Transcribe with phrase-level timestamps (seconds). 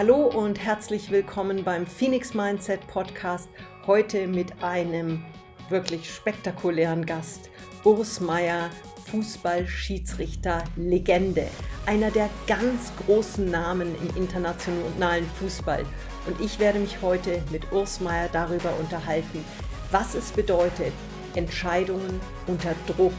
[0.00, 3.50] Hallo und herzlich willkommen beim Phoenix Mindset Podcast.
[3.86, 5.22] Heute mit einem
[5.68, 7.50] wirklich spektakulären Gast,
[7.84, 8.70] Urs Meier,
[9.10, 11.48] Fußballschiedsrichter Legende,
[11.84, 15.84] einer der ganz großen Namen im internationalen Fußball.
[16.26, 19.44] Und ich werde mich heute mit Urs Meier darüber unterhalten,
[19.90, 20.94] was es bedeutet,
[21.34, 23.12] Entscheidungen unter Druck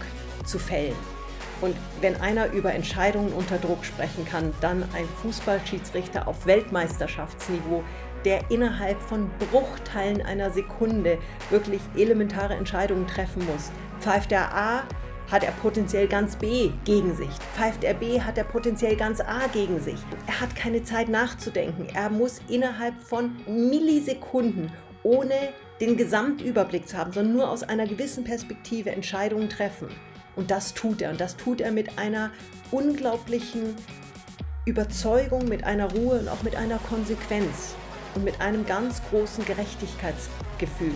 [0.45, 1.10] zu fällen.
[1.61, 7.83] Und wenn einer über Entscheidungen unter Druck sprechen kann, dann ein Fußballschiedsrichter auf Weltmeisterschaftsniveau,
[8.25, 11.17] der innerhalb von Bruchteilen einer Sekunde
[11.49, 13.71] wirklich elementare Entscheidungen treffen muss.
[13.99, 14.83] Pfeift er A,
[15.31, 17.29] hat er potenziell ganz B gegen sich.
[17.55, 19.99] Pfeift er B, hat er potenziell ganz A gegen sich.
[20.27, 21.87] Er hat keine Zeit nachzudenken.
[21.93, 24.71] Er muss innerhalb von Millisekunden,
[25.03, 25.33] ohne
[25.79, 29.87] den Gesamtüberblick zu haben, sondern nur aus einer gewissen Perspektive Entscheidungen treffen.
[30.35, 31.11] Und das tut er.
[31.11, 32.31] Und das tut er mit einer
[32.71, 33.75] unglaublichen
[34.65, 37.75] Überzeugung, mit einer Ruhe und auch mit einer Konsequenz
[38.15, 40.93] und mit einem ganz großen Gerechtigkeitsgefühl.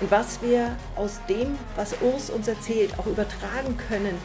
[0.00, 4.18] Und was wir aus dem, was Urs uns erzählt, auch übertragen können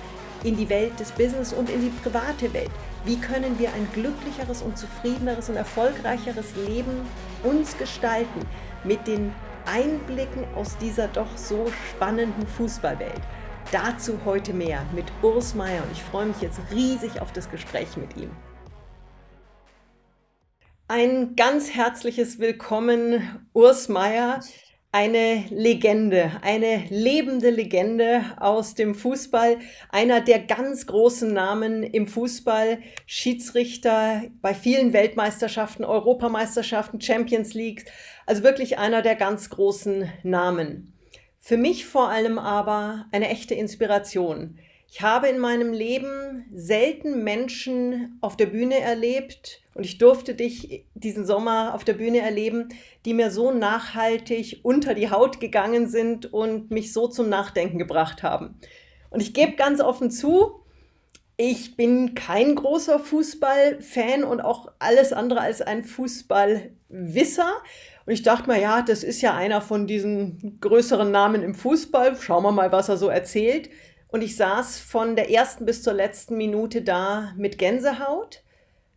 [0.43, 2.71] in die Welt des Business und in die private Welt.
[3.05, 7.01] Wie können wir ein glücklicheres und zufriedeneres und erfolgreicheres Leben
[7.43, 8.41] uns gestalten
[8.83, 9.33] mit den
[9.65, 13.21] Einblicken aus dieser doch so spannenden Fußballwelt?
[13.73, 17.97] Dazu heute mehr mit Urs Meier und ich freue mich jetzt riesig auf das Gespräch
[17.97, 18.31] mit ihm.
[20.87, 24.39] Ein ganz herzliches Willkommen, Urs Meier,
[24.93, 29.57] eine Legende, eine lebende Legende aus dem Fußball,
[29.89, 37.83] einer der ganz großen Namen im Fußball, Schiedsrichter bei vielen Weltmeisterschaften, Europameisterschaften, Champions League,
[38.25, 40.96] also wirklich einer der ganz großen Namen.
[41.47, 44.59] Für mich vor allem aber eine echte Inspiration.
[44.91, 50.83] Ich habe in meinem Leben selten Menschen auf der Bühne erlebt und ich durfte dich
[50.93, 52.67] diesen Sommer auf der Bühne erleben,
[53.05, 58.23] die mir so nachhaltig unter die Haut gegangen sind und mich so zum Nachdenken gebracht
[58.23, 58.59] haben.
[59.09, 60.65] Und ich gebe ganz offen zu,
[61.37, 67.53] ich bin kein großer Fußballfan und auch alles andere als ein Fußballwisser.
[68.07, 72.15] Und ich dachte mir, ja, das ist ja einer von diesen größeren Namen im Fußball.
[72.15, 73.69] Schauen wir mal, was er so erzählt.
[74.07, 78.43] Und ich saß von der ersten bis zur letzten Minute da mit Gänsehaut,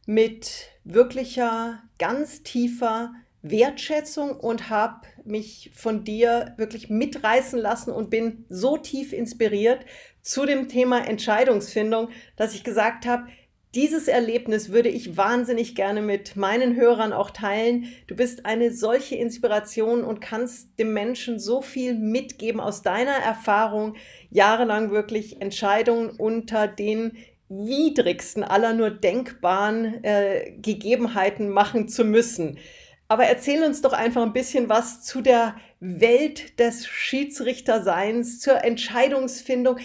[0.06, 3.12] mit wirklicher, ganz tiefer
[3.43, 9.84] Wertschätzung und habe mich von dir wirklich mitreißen lassen und bin so tief inspiriert
[10.22, 13.26] zu dem Thema Entscheidungsfindung, dass ich gesagt habe,
[13.75, 17.84] dieses Erlebnis würde ich wahnsinnig gerne mit meinen Hörern auch teilen.
[18.08, 23.94] Du bist eine solche Inspiration und kannst dem Menschen so viel mitgeben aus deiner Erfahrung,
[24.31, 27.16] jahrelang wirklich Entscheidungen unter den
[27.48, 32.58] widrigsten aller nur denkbaren äh, Gegebenheiten machen zu müssen.
[33.06, 39.78] Aber erzähl uns doch einfach ein bisschen was zu der Welt des Schiedsrichterseins, zur Entscheidungsfindung.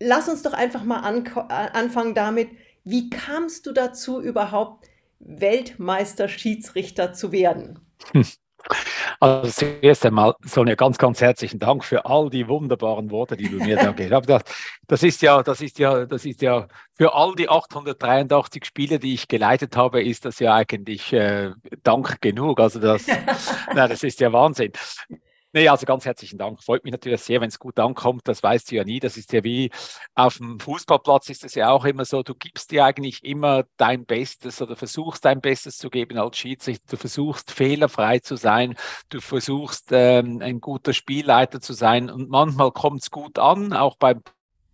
[0.00, 2.48] Lass uns doch einfach mal an, anfangen damit,
[2.86, 4.86] wie kamst du dazu, überhaupt
[5.18, 7.80] Weltmeister-Schiedsrichter zu werden?
[9.20, 13.58] Also zuerst einmal, Sonja, ganz, ganz herzlichen Dank für all die wunderbaren Worte, die du
[13.58, 14.28] mir da gegeben hast.
[14.28, 14.42] Das,
[14.88, 19.14] das ist ja, das ist ja, das ist ja für all die 883 Spiele, die
[19.14, 21.52] ich geleitet habe, ist das ja eigentlich äh,
[21.84, 22.58] Dank genug.
[22.58, 23.06] Also das,
[23.74, 24.72] na, das ist ja Wahnsinn.
[25.56, 26.62] Nee, also ganz herzlichen Dank.
[26.62, 28.28] Freut mich natürlich sehr, wenn es gut ankommt.
[28.28, 29.00] Das weißt du ja nie.
[29.00, 29.70] Das ist ja wie
[30.14, 32.22] auf dem Fußballplatz ist es ja auch immer so.
[32.22, 36.84] Du gibst dir eigentlich immer dein Bestes oder versuchst dein Bestes zu geben als Schiedsrichter.
[36.90, 38.74] Du versuchst fehlerfrei zu sein.
[39.08, 42.10] Du versuchst ähm, ein guter Spielleiter zu sein.
[42.10, 44.20] Und manchmal kommt es gut an, auch beim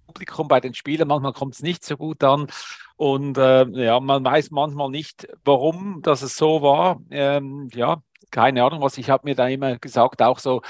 [0.09, 1.07] Publikum, bei den Spielern.
[1.07, 2.49] Manchmal kommt es nicht so gut an.
[2.97, 7.01] Und äh, ja, man weiß manchmal nicht, warum das so war.
[7.09, 8.99] Ähm, ja, keine Ahnung was.
[8.99, 10.63] Ich habe mir da immer gesagt, auch so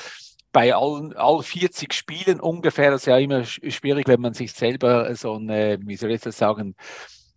[0.52, 5.14] bei allen all 40 Spielen ungefähr, das ist ja immer schwierig, wenn man sich selber
[5.14, 6.74] so eine, wie soll ich das sagen,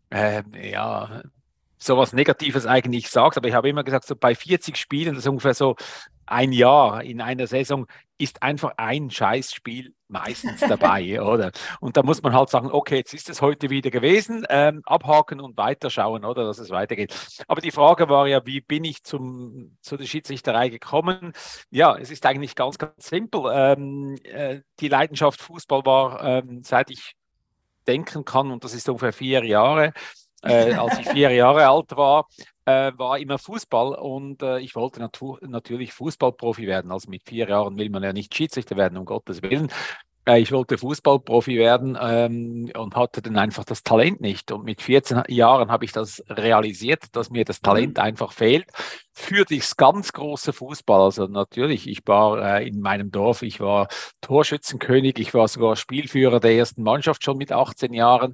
[0.10, 1.24] äh, ja,
[1.77, 5.30] sowas Negatives eigentlich sagt, aber ich habe immer gesagt, so bei 40 Spielen, das ist
[5.30, 5.77] ungefähr so
[6.25, 7.88] ein Jahr in einer Saison,
[8.18, 11.52] ist einfach ein Scheißspiel meistens dabei, oder?
[11.80, 15.40] Und da muss man halt sagen, okay, jetzt ist es heute wieder gewesen, ähm, abhaken
[15.40, 17.16] und weiterschauen, oder, dass es weitergeht.
[17.48, 21.34] Aber die Frage war ja, wie bin ich zum, zu der Schiedsrichterei gekommen?
[21.69, 23.52] Ja, es ist eigentlich ganz, ganz simpel.
[23.54, 27.16] Ähm, äh, die Leidenschaft Fußball war, ähm, seit ich
[27.88, 29.94] denken kann, und das ist ungefähr vier Jahre,
[30.44, 32.28] äh, als ich vier Jahre alt war,
[32.65, 36.91] äh, war immer Fußball und äh, ich wollte natu natürlich Fußballprofi werden.
[36.91, 39.69] Also mit vier Jahren will man ja nicht Schiedsrichter werden, um Gottes Willen.
[40.25, 44.51] Äh, ich wollte Fußballprofi werden ähm, und hatte dann einfach das Talent nicht.
[44.51, 48.03] Und mit 14 Jahren habe ich das realisiert, dass mir das Talent mhm.
[48.03, 48.65] einfach fehlt
[49.13, 51.01] für das ganz große Fußball.
[51.01, 53.88] Also natürlich, ich war äh, in meinem Dorf, ich war
[54.21, 58.33] Torschützenkönig, ich war sogar Spielführer der ersten Mannschaft schon mit 18 Jahren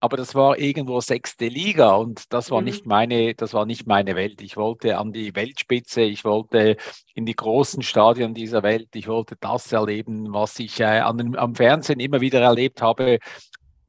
[0.00, 2.64] aber das war irgendwo sechste Liga und das war mhm.
[2.64, 4.40] nicht meine, das war nicht meine Welt.
[4.40, 6.78] Ich wollte an die Weltspitze, ich wollte
[7.14, 11.54] in die großen Stadien dieser Welt, ich wollte das erleben, was ich äh, an, am
[11.54, 13.18] Fernsehen immer wieder erlebt habe.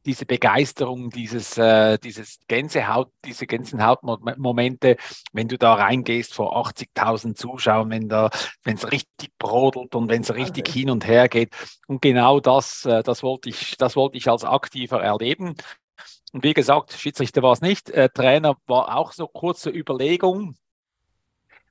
[0.04, 4.98] Diese Begeisterung, dieses, äh, dieses Gänsehaut, diese Gänsehautmomente,
[5.31, 8.31] wenn du da reingehst vor 80.000 Zuschauern, wenn da,
[8.63, 10.80] wenn es richtig brodelt und wenn es richtig okay.
[10.80, 11.54] hin und her geht.
[11.88, 15.56] Und genau das, äh, das wollte ich, das wollte ich als Aktiver erleben.
[16.31, 17.89] Und wie gesagt, Schiedsrichter war es nicht.
[17.89, 20.56] Äh, Trainer war auch so kurze Überlegung,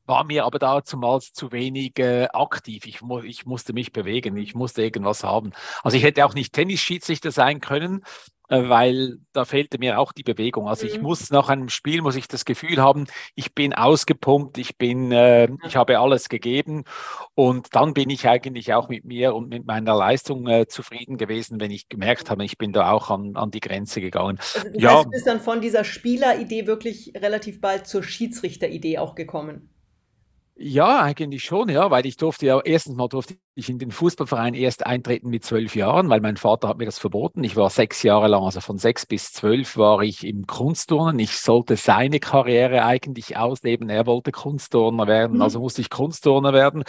[0.07, 2.85] war mir aber damals zu wenig äh, aktiv.
[2.87, 5.53] Ich, mu ich musste mich bewegen, ich musste irgendwas haben.
[5.83, 8.05] Also ich hätte auch nicht Tennisschiedsrichter sein können,
[8.51, 10.69] weil da fehlte mir auch die Bewegung.
[10.69, 11.05] Also ich mhm.
[11.05, 15.49] muss nach einem Spiel, muss ich das Gefühl haben, ich bin ausgepumpt, ich bin, äh,
[15.65, 16.85] ich habe alles gegeben
[17.35, 21.61] und dann bin ich eigentlich auch mit mir und mit meiner Leistung äh, zufrieden gewesen,
[21.61, 24.39] wenn ich gemerkt habe, ich bin da auch an, an die Grenze gegangen.
[24.55, 25.03] Also du ja.
[25.05, 29.71] bist dann von dieser Spieleridee wirklich relativ bald zur Schiedsrichteridee auch gekommen.
[30.63, 34.53] Ja, eigentlich schon, ja, weil ich durfte ja, erstens mal durfte ich in den Fußballverein
[34.53, 37.43] erst eintreten mit zwölf Jahren, weil mein Vater hat mir das verboten.
[37.45, 41.19] Ich war sechs Jahre lang, also von sechs bis zwölf war ich im Kunstturnen.
[41.19, 43.89] Ich sollte seine Karriere eigentlich ausleben.
[43.89, 45.43] Er wollte Kunstturner werden, mhm.
[45.43, 46.85] also musste ich Kunstturner werden.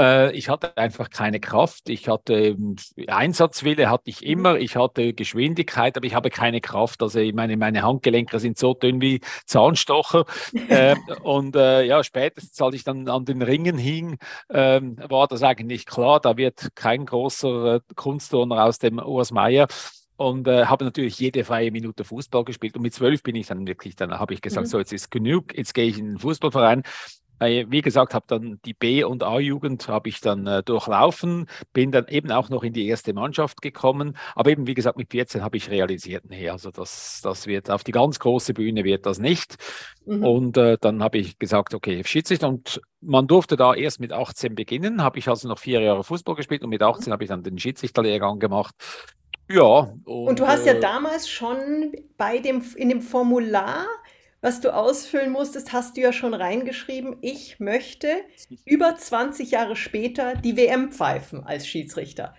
[0.00, 1.90] Äh, ich hatte einfach keine Kraft.
[1.90, 2.76] Ich hatte ähm,
[3.06, 4.28] Einsatzwille hatte ich mhm.
[4.28, 4.58] immer.
[4.58, 7.02] Ich hatte Geschwindigkeit, aber ich habe keine Kraft.
[7.02, 10.24] Also meine, meine Handgelenke sind so dünn wie Zahnstocher.
[10.68, 14.18] äh, und äh, ja, spätestens als ich dann an den Ringen hing,
[14.50, 19.68] ähm, war das eigentlich klar, da wird kein großer äh, Kunstturner aus dem Urs Meier
[20.16, 22.76] und äh, habe natürlich jede freie Minute Fußball gespielt.
[22.76, 24.70] Und mit zwölf bin ich dann wirklich, dann habe ich gesagt, mhm.
[24.70, 26.82] so jetzt ist genug, jetzt gehe ich in den Fußballverein.
[27.40, 32.06] Wie gesagt, habe dann die B- und A-Jugend habe ich dann äh, durchlaufen, bin dann
[32.08, 34.16] eben auch noch in die erste Mannschaft gekommen.
[34.34, 37.82] Aber eben, wie gesagt, mit 14 habe ich realisiert, nee, also das, das wird auf
[37.82, 39.56] die ganz große Bühne wird das nicht.
[40.04, 40.24] Mhm.
[40.24, 42.48] Und äh, dann habe ich gesagt, okay, Schiedsrichter.
[42.48, 46.34] Und man durfte da erst mit 18 beginnen, habe ich also noch vier Jahre Fußball
[46.34, 47.12] gespielt und mit 18 mhm.
[47.12, 48.74] habe ich dann den Schiedsrichterlehrgang gemacht.
[49.50, 49.92] Ja.
[50.04, 53.86] Und, und du hast ja äh, damals schon bei dem, in dem Formular
[54.40, 57.16] was du ausfüllen musstest, hast du ja schon reingeschrieben.
[57.20, 58.08] Ich möchte
[58.64, 62.34] über 20 Jahre später die WM pfeifen als Schiedsrichter.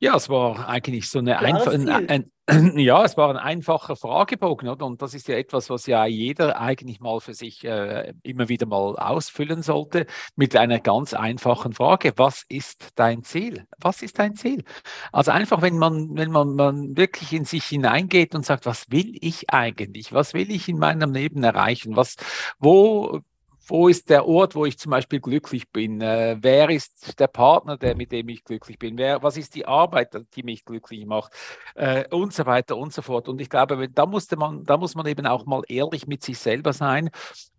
[0.00, 2.30] Ja, es war eigentlich so eine einfache, ein,
[2.76, 4.86] ja, es war ein einfacher Fragebogen, oder?
[4.86, 8.64] Und das ist ja etwas, was ja jeder eigentlich mal für sich äh, immer wieder
[8.64, 12.14] mal ausfüllen sollte, mit einer ganz einfachen Frage.
[12.16, 13.66] Was ist dein Ziel?
[13.78, 14.64] Was ist dein Ziel?
[15.12, 19.12] Also einfach, wenn man, wenn man, man wirklich in sich hineingeht und sagt, was will
[19.20, 20.14] ich eigentlich?
[20.14, 21.96] Was will ich in meinem Leben erreichen?
[21.96, 22.16] Was,
[22.58, 23.20] wo
[23.68, 26.00] wo ist der Ort, wo ich zum Beispiel glücklich bin?
[26.00, 28.96] Äh, wer ist der Partner, der, mit dem ich glücklich bin?
[28.96, 31.32] Wer, was ist die Arbeit, die mich glücklich macht?
[31.74, 33.28] Äh, und so weiter und so fort.
[33.28, 36.38] Und ich glaube, da, musste man, da muss man eben auch mal ehrlich mit sich
[36.38, 37.10] selber sein.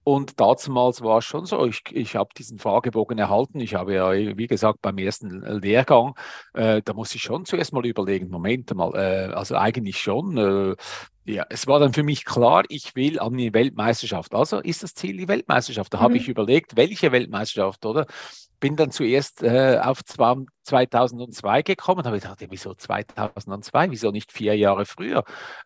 [0.04, 3.60] Und damals war es schon so, ich, ich habe diesen Fragebogen erhalten.
[3.60, 6.16] Ich habe ja, wie gesagt, beim ersten Lehrgang,
[6.54, 10.76] äh, da muss ich schon zuerst mal überlegen, Moment mal, äh, also eigentlich schon, äh,
[11.26, 14.34] ja, es war dann für mich klar, ich will an die Weltmeisterschaft.
[14.34, 15.94] Also ist das Ziel die Weltmeisterschaft.
[15.94, 16.04] Da mhm.
[16.04, 18.08] habe ich überlegt, welche Weltmeisterschaft, oder?
[18.60, 24.86] Bin dann zuerst äh, auf 2002 gekommen, habe gedacht, wieso 2002, wieso nicht vier Jahre
[24.86, 25.24] früher?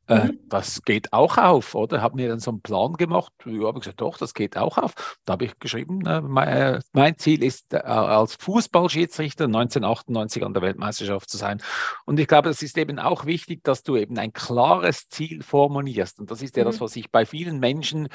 [0.08, 0.40] Äh, mhm.
[0.48, 2.02] Das geht auch auf, oder?
[2.02, 5.18] Habe mir dann so einen Plan gemacht, ja, habe gesagt, doch, das geht auch auf.
[5.26, 10.54] Da habe ich geschrieben, äh, mein, äh, mein, Ziel ist, äh, als Fußballschiedsrichter 1998 an
[10.54, 11.62] der Weltmeisterschaft zu sein.
[12.06, 16.20] Und ich glaube, es ist eben auch wichtig, dass du eben ein klares Ziel formulierst.
[16.20, 16.68] Und das ist ja mhm.
[16.68, 18.10] das, was ich bei vielen Menschen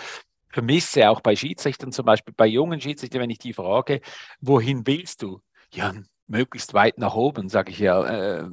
[0.51, 4.01] vermisse, auch bei Schiedsrichtern, zum Beispiel bei jungen Schiedsrichtern, wenn ich die frage,
[4.41, 5.41] wohin willst du?
[5.73, 5.93] Ja,
[6.27, 8.05] möglichst weit nach oben, sage ich ja.
[8.05, 8.49] Äh,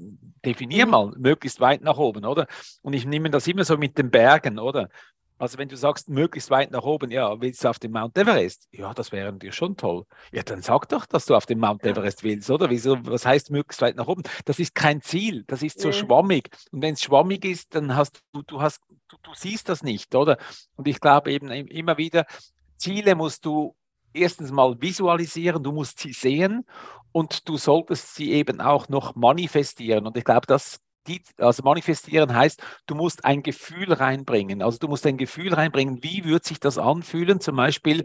[0.45, 0.91] definier mhm.
[0.91, 2.47] mal, möglichst weit nach oben, oder?
[2.81, 4.89] Und ich nehme das immer so mit den Bergen, oder?
[5.37, 8.67] Also wenn du sagst, möglichst weit nach oben, ja, willst du auf den Mount Everest?
[8.71, 10.05] Ja, das wäre dir schon toll.
[10.31, 12.69] Ja, dann sag doch, dass du auf den Mount Everest willst, oder?
[12.69, 14.23] Wieso, was heißt möglichst weit nach oben?
[14.45, 15.93] Das ist kein Ziel, das ist so ja.
[15.93, 16.49] schwammig.
[16.71, 20.15] Und wenn es schwammig ist, dann hast du, du hast, du, du siehst das nicht,
[20.15, 20.37] oder?
[20.75, 22.25] Und ich glaube eben immer wieder,
[22.77, 23.75] Ziele musst du
[24.13, 26.65] erstens mal visualisieren, du musst sie sehen
[27.11, 30.07] und du solltest sie eben auch noch manifestieren.
[30.07, 30.79] Und ich glaube, das
[31.37, 34.61] also manifestieren heißt, du musst ein Gefühl reinbringen.
[34.61, 37.39] Also du musst ein Gefühl reinbringen, wie wird sich das anfühlen?
[37.39, 38.03] Zum Beispiel,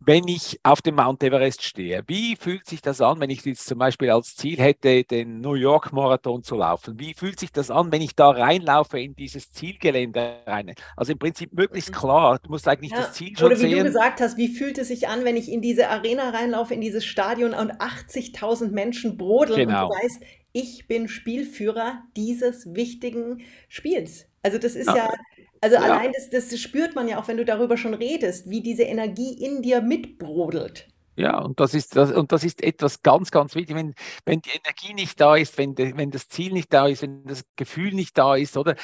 [0.00, 3.66] wenn ich auf dem Mount Everest stehe, wie fühlt sich das an, wenn ich jetzt
[3.66, 6.98] zum Beispiel als Ziel hätte, den New York Marathon zu laufen?
[6.98, 10.72] Wie fühlt sich das an, wenn ich da reinlaufe in dieses Zielgelände rein?
[10.96, 11.94] Also im Prinzip möglichst mhm.
[11.94, 12.98] klar, du musst eigentlich ja.
[12.98, 13.46] das Ziel schon sehen.
[13.46, 13.78] Oder wie sehen.
[13.78, 16.80] du gesagt hast, wie fühlt es sich an, wenn ich in diese Arena reinlaufe, in
[16.80, 19.88] dieses Stadion und 80.000 Menschen brodeln genau.
[19.88, 24.26] und du weißt, ich bin Spielführer dieses wichtigen Spiels.
[24.42, 25.14] Also das ist ja, ja
[25.60, 25.82] also ja.
[25.82, 29.32] allein das, das spürt man ja auch, wenn du darüber schon redest, wie diese Energie
[29.32, 30.88] in dir mitbrodelt.
[31.18, 33.74] Ja, und das ist, das, und das ist etwas ganz, ganz wichtig.
[33.74, 33.94] Wenn,
[34.24, 37.24] wenn die Energie nicht da ist, wenn, de, wenn das Ziel nicht da ist, wenn
[37.24, 38.76] das Gefühl nicht da ist, oder,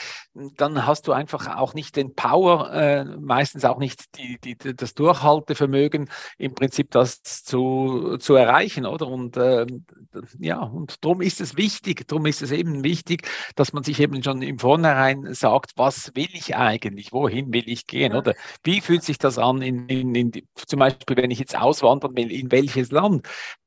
[0.56, 4.94] dann hast du einfach auch nicht den Power, äh, meistens auch nicht die, die, das
[4.94, 9.06] Durchhaltevermögen, im Prinzip das zu, zu erreichen, oder?
[9.06, 9.66] Und äh,
[10.40, 14.24] ja, und darum ist es wichtig, darum ist es eben wichtig, dass man sich eben
[14.24, 18.34] schon im Vornherein sagt, was will ich eigentlich, wohin will ich gehen, oder?
[18.64, 22.23] Wie fühlt sich das an, in, in, in, zum Beispiel, wenn ich jetzt auswandern will,
[22.30, 23.26] in welches Land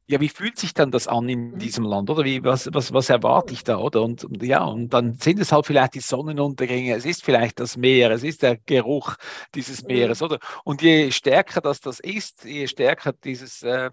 [0.09, 1.59] ja, wie fühlt sich dann das an in mhm.
[1.59, 2.23] diesem Land, oder?
[2.23, 4.01] Wie, was, was, was erwarte ich da, oder?
[4.01, 7.75] Und, und, ja, und dann sind es halt vielleicht die Sonnenuntergänge, es ist vielleicht das
[7.75, 9.15] Meer, es ist der Geruch
[9.53, 9.87] dieses mhm.
[9.87, 10.39] Meeres, oder?
[10.63, 13.89] Und je stärker das das ist, je stärker dieses, äh,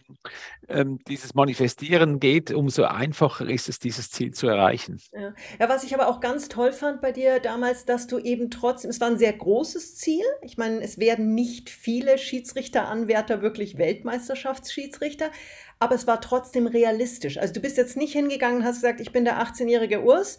[0.69, 5.01] äh, dieses Manifestieren geht, umso einfacher ist es, dieses Ziel zu erreichen.
[5.13, 5.35] Ja.
[5.59, 8.91] ja, was ich aber auch ganz toll fand bei dir damals, dass du eben trotzdem,
[8.91, 10.25] es war ein sehr großes Ziel.
[10.43, 15.31] Ich meine, es werden nicht viele Schiedsrichteranwärter wirklich Weltmeisterschaftsschiedsrichter,
[15.79, 17.39] aber es war trotzdem realistisch.
[17.39, 20.39] Also du bist jetzt nicht hingegangen und hast gesagt, ich bin der 18-jährige Urs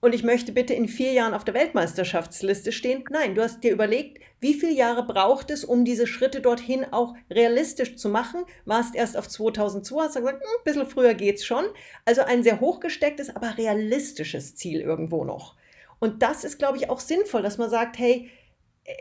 [0.00, 3.04] und ich möchte bitte in vier Jahren auf der Weltmeisterschaftsliste stehen.
[3.10, 7.14] Nein, du hast dir überlegt, wie viele Jahre braucht es, um diese Schritte dorthin auch
[7.30, 8.44] realistisch zu machen.
[8.66, 11.64] Warst erst auf 2002, hast gesagt, hm, ein bisschen früher geht's schon.
[12.04, 15.56] Also ein sehr hochgestecktes, aber realistisches Ziel irgendwo noch.
[15.98, 18.30] Und das ist, glaube ich, auch sinnvoll, dass man sagt, hey,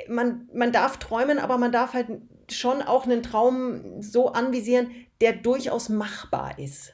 [0.08, 2.08] man, man darf träumen, aber man darf halt
[2.51, 6.94] schon auch einen Traum so anvisieren, der durchaus machbar ist.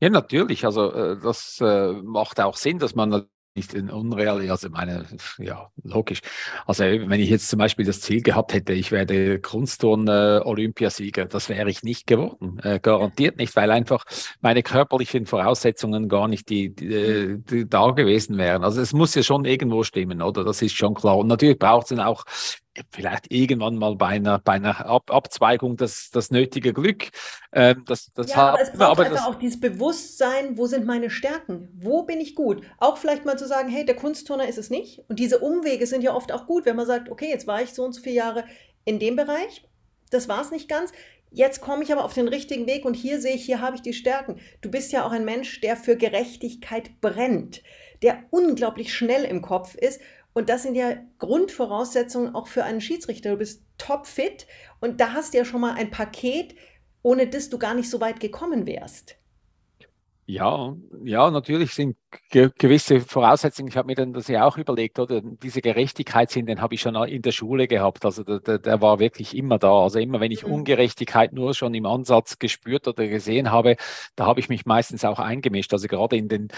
[0.00, 0.64] Ja, natürlich.
[0.64, 5.06] Also äh, das äh, macht auch Sinn, dass man nicht unreal, also meine,
[5.38, 6.20] ja, logisch.
[6.66, 11.68] Also wenn ich jetzt zum Beispiel das Ziel gehabt hätte, ich werde Kunstturn-Olympiasieger, das wäre
[11.68, 12.58] ich nicht geworden.
[12.62, 14.04] Äh, garantiert nicht, weil einfach
[14.40, 18.62] meine körperlichen Voraussetzungen gar nicht die, die, die, da gewesen wären.
[18.62, 20.44] Also es muss ja schon irgendwo stimmen, oder?
[20.44, 21.18] Das ist schon klar.
[21.18, 22.24] Und natürlich braucht es dann auch
[22.90, 27.10] vielleicht irgendwann mal bei einer, bei einer Ab Abzweigung das, das nötige Glück.
[27.52, 30.66] Ähm, das, das ja, hat, aber es braucht aber einfach das, auch dieses Bewusstsein, wo
[30.66, 31.68] sind meine Stärken?
[31.74, 32.62] Wo bin ich gut?
[32.78, 35.02] Auch vielleicht mal zu sagen, hey, der Kunstturner ist es nicht.
[35.08, 37.72] Und diese Umwege sind ja oft auch gut, wenn man sagt, okay, jetzt war ich
[37.74, 38.44] so und so viele Jahre
[38.84, 39.64] in dem Bereich,
[40.10, 40.92] das war es nicht ganz.
[41.32, 43.82] Jetzt komme ich aber auf den richtigen Weg und hier sehe ich, hier habe ich
[43.82, 44.40] die Stärken.
[44.62, 47.62] Du bist ja auch ein Mensch, der für Gerechtigkeit brennt,
[48.02, 50.00] der unglaublich schnell im Kopf ist
[50.32, 53.30] und das sind ja Grundvoraussetzungen auch für einen Schiedsrichter.
[53.32, 54.46] Du bist topfit
[54.80, 56.54] und da hast du ja schon mal ein Paket,
[57.02, 59.16] ohne das du gar nicht so weit gekommen wärst.
[60.30, 61.96] Ja, ja, natürlich sind
[62.30, 63.68] ge gewisse Voraussetzungen.
[63.68, 66.94] Ich habe mir dann das ja auch überlegt, oder diese Gerechtigkeitssinn, den habe ich schon
[66.94, 68.04] in der Schule gehabt.
[68.04, 69.72] Also der, der, der, war wirklich immer da.
[69.82, 70.52] Also immer, wenn ich mhm.
[70.52, 73.76] Ungerechtigkeit nur schon im Ansatz gespürt oder gesehen habe,
[74.14, 75.72] da habe ich mich meistens auch eingemischt.
[75.72, 76.48] Also gerade in den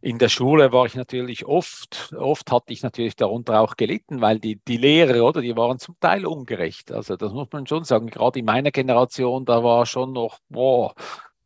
[0.00, 4.40] in der Schule war ich natürlich oft, oft hatte ich natürlich darunter auch gelitten, weil
[4.40, 6.90] die, die Lehrer, oder, die waren zum Teil ungerecht.
[6.90, 8.08] Also das muss man schon sagen.
[8.08, 10.94] Gerade in meiner Generation, da war schon noch, boah,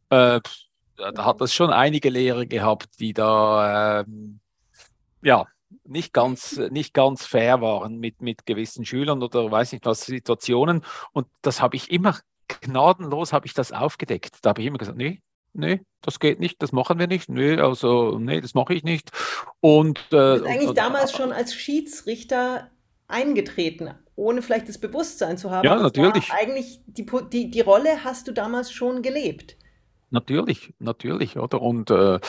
[0.08, 0.40] äh,
[0.96, 4.40] da hat es schon einige Lehrer gehabt, die da ähm,
[5.22, 5.46] ja
[5.84, 10.84] nicht ganz, nicht ganz fair waren mit, mit gewissen Schülern oder weiß nicht was Situationen.
[11.12, 12.18] Und das habe ich immer
[12.60, 14.36] gnadenlos habe ich das aufgedeckt.
[14.42, 15.22] Da habe ich immer gesagt, nee,
[15.52, 19.10] nee, das geht nicht, das machen wir nicht, nee, also nee, das mache ich nicht.
[19.60, 22.70] Und äh, du bist eigentlich und, damals schon als Schiedsrichter
[23.08, 25.64] eingetreten, ohne vielleicht das Bewusstsein zu haben.
[25.64, 26.30] Ja, natürlich.
[26.32, 29.56] Eigentlich die, die, die Rolle hast du damals schon gelebt.
[30.14, 31.60] Natürlich, natürlich, oder?
[31.60, 32.20] Und äh,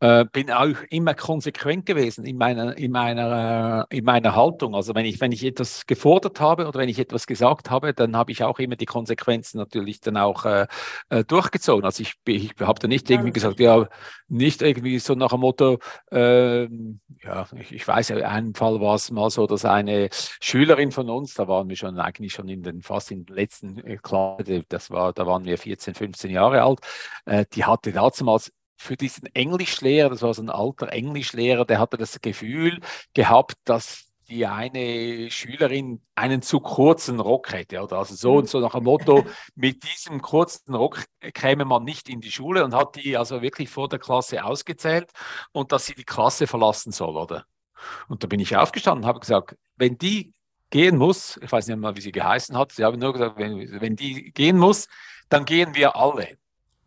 [0.00, 4.74] äh, bin auch immer konsequent gewesen in meiner, in, meiner, äh, in meiner Haltung.
[4.74, 8.16] Also wenn ich, wenn ich etwas gefordert habe oder wenn ich etwas gesagt habe, dann
[8.16, 10.66] habe ich auch immer die Konsequenzen natürlich dann auch äh,
[11.10, 11.84] äh durchgezogen.
[11.84, 13.88] Also ich, ich habe da nicht irgendwie gesagt, ja,
[14.28, 15.78] nicht irgendwie so nach dem Motto,
[16.10, 20.08] äh, ja, ich, ich weiß ja, in einem Fall war es mal so, dass eine
[20.40, 23.76] Schülerin von uns, da waren wir schon eigentlich schon in den, fast in den letzten
[23.84, 26.80] äh, Klasse, das war, da waren wir 14, 15 Jahre alt,
[27.54, 32.18] die hatte damals für diesen Englischlehrer, das war so ein alter Englischlehrer, der hatte das
[32.22, 32.80] Gefühl
[33.12, 37.82] gehabt, dass die eine Schülerin einen zu kurzen Rock hätte.
[37.82, 37.98] Oder?
[37.98, 42.22] Also so und so nach dem Motto, mit diesem kurzen Rock käme man nicht in
[42.22, 45.10] die Schule und hat die also wirklich vor der Klasse ausgezählt
[45.52, 47.44] und dass sie die Klasse verlassen soll, oder?
[48.08, 50.32] Und da bin ich aufgestanden und habe gesagt, wenn die
[50.70, 53.78] gehen muss, ich weiß nicht mal, wie sie geheißen hat, sie haben nur gesagt, wenn,
[53.80, 54.88] wenn die gehen muss,
[55.28, 56.38] dann gehen wir alle.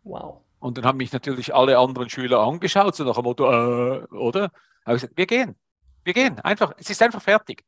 [0.02, 0.43] Wow.
[0.64, 4.50] Und dann haben mich natürlich alle anderen Schüler angeschaut, so nach dem Motto, äh, oder?
[4.86, 5.56] habe ich gesagt, wir gehen.
[6.04, 6.40] Wir gehen.
[6.40, 7.62] Einfach, es ist einfach fertig.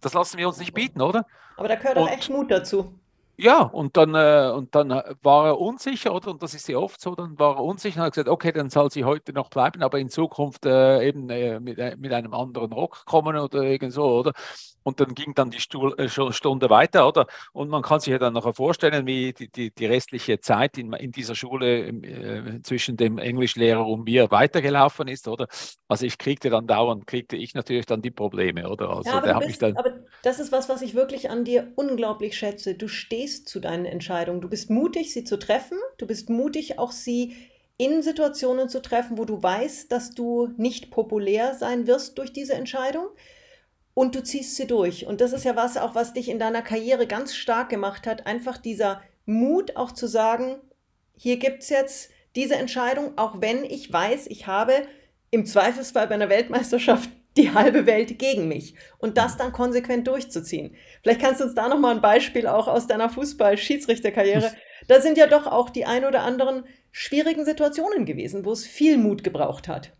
[0.00, 1.26] Das lassen wir uns nicht bieten, oder?
[1.58, 2.98] Aber da gehört auch echt Mut dazu.
[3.42, 6.30] Ja, und dann, äh, und dann war er unsicher, oder?
[6.30, 8.70] Und das ist ja oft so, dann war er unsicher und hat gesagt, okay, dann
[8.70, 12.34] soll sie heute noch bleiben, aber in Zukunft äh, eben äh, mit, äh, mit einem
[12.34, 14.32] anderen Rock kommen oder irgend so, oder?
[14.84, 17.26] Und dann ging dann die Stuhl, äh, Stunde weiter, oder?
[17.52, 20.92] Und man kann sich ja dann noch vorstellen, wie die, die, die restliche Zeit in,
[20.92, 25.48] in dieser Schule äh, zwischen dem Englischlehrer und mir weitergelaufen ist, oder?
[25.88, 28.90] Also ich kriegte dann dauernd, kriegte ich natürlich dann die Probleme, oder?
[28.90, 32.74] Also ja, aber, bist, aber das ist was, was ich wirklich an dir unglaublich schätze.
[32.74, 34.40] Du stehst zu deinen Entscheidungen.
[34.40, 35.78] Du bist mutig, sie zu treffen.
[35.98, 37.36] Du bist mutig, auch sie
[37.76, 42.54] in Situationen zu treffen, wo du weißt, dass du nicht populär sein wirst durch diese
[42.54, 43.06] Entscheidung
[43.94, 45.06] und du ziehst sie durch.
[45.06, 48.26] Und das ist ja was auch, was dich in deiner Karriere ganz stark gemacht hat.
[48.26, 50.56] Einfach dieser Mut auch zu sagen,
[51.16, 54.86] hier gibt es jetzt diese Entscheidung, auch wenn ich weiß, ich habe
[55.30, 60.74] im Zweifelsfall bei einer Weltmeisterschaft die halbe Welt gegen mich und das dann konsequent durchzuziehen.
[61.02, 64.52] Vielleicht kannst du uns da nochmal ein Beispiel auch aus deiner Fußball-Schiedsrichterkarriere.
[64.88, 68.98] Da sind ja doch auch die ein oder anderen schwierigen Situationen gewesen, wo es viel
[68.98, 69.92] Mut gebraucht hat.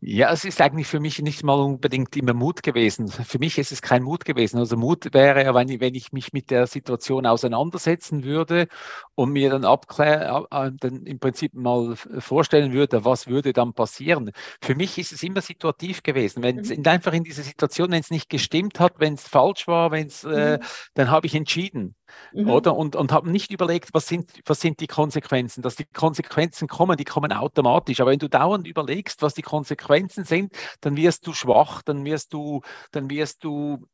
[0.00, 3.08] Ja, es ist eigentlich für mich nicht mal unbedingt immer Mut gewesen.
[3.08, 4.58] Für mich ist es kein Mut gewesen.
[4.58, 8.68] Also Mut wäre ja, wenn ich, wenn ich mich mit der Situation auseinandersetzen würde
[9.16, 10.46] und mir dann abklären,
[10.78, 14.30] dann im Prinzip mal vorstellen würde, was würde dann passieren.
[14.62, 16.44] Für mich ist es immer situativ gewesen.
[16.44, 16.86] Wenn es mhm.
[16.86, 20.22] einfach in dieser Situation, wenn es nicht gestimmt hat, wenn es falsch war, wenn es,
[20.22, 20.34] äh, mhm.
[20.34, 20.58] äh,
[20.94, 21.96] dann habe ich entschieden.
[22.32, 22.50] Mhm.
[22.50, 22.76] Oder?
[22.76, 25.62] Und, und haben nicht überlegt, was sind, was sind die Konsequenzen.
[25.62, 28.00] Dass die Konsequenzen kommen, die kommen automatisch.
[28.00, 32.32] Aber wenn du dauernd überlegst, was die Konsequenzen sind, dann wirst du schwach, dann wirst
[32.32, 32.62] du,
[32.92, 33.86] dann wirst du,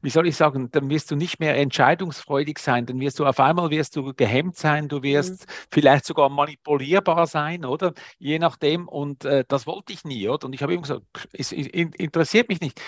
[0.00, 3.40] wie soll ich sagen, dann wirst du nicht mehr entscheidungsfreudig sein, dann wirst du auf
[3.40, 5.52] einmal wirst du gehemmt sein, du wirst mhm.
[5.70, 7.92] vielleicht sogar manipulierbar sein, oder?
[8.18, 8.88] Je nachdem.
[8.88, 10.46] Und äh, das wollte ich nie, oder?
[10.46, 12.80] Und ich habe immer gesagt, es interessiert mich nicht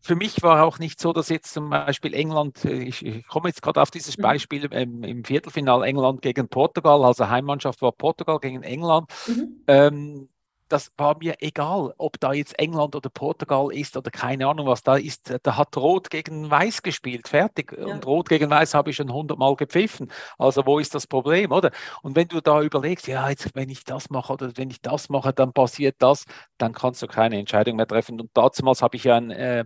[0.00, 3.48] für mich war auch nicht so, dass jetzt zum Beispiel England, äh, ich, ich komme
[3.48, 4.22] jetzt gerade auf dieses mhm.
[4.22, 9.10] Beispiel ähm, im Viertelfinal England gegen Portugal, also Heimmannschaft war Portugal gegen England.
[9.26, 9.62] Mhm.
[9.66, 10.28] Ähm,
[10.70, 14.82] das war mir egal, ob da jetzt England oder Portugal ist oder keine Ahnung, was
[14.82, 15.34] da ist.
[15.42, 17.76] Da hat Rot gegen Weiß gespielt, fertig.
[17.76, 17.86] Ja.
[17.86, 20.10] Und Rot gegen Weiß habe ich schon hundertmal gepfiffen.
[20.38, 21.72] Also wo ist das Problem, oder?
[22.02, 25.08] Und wenn du da überlegst, ja, jetzt wenn ich das mache oder wenn ich das
[25.08, 26.24] mache, dann passiert das,
[26.56, 28.20] dann kannst du keine Entscheidung mehr treffen.
[28.20, 29.64] Und damals habe ich ja ein äh,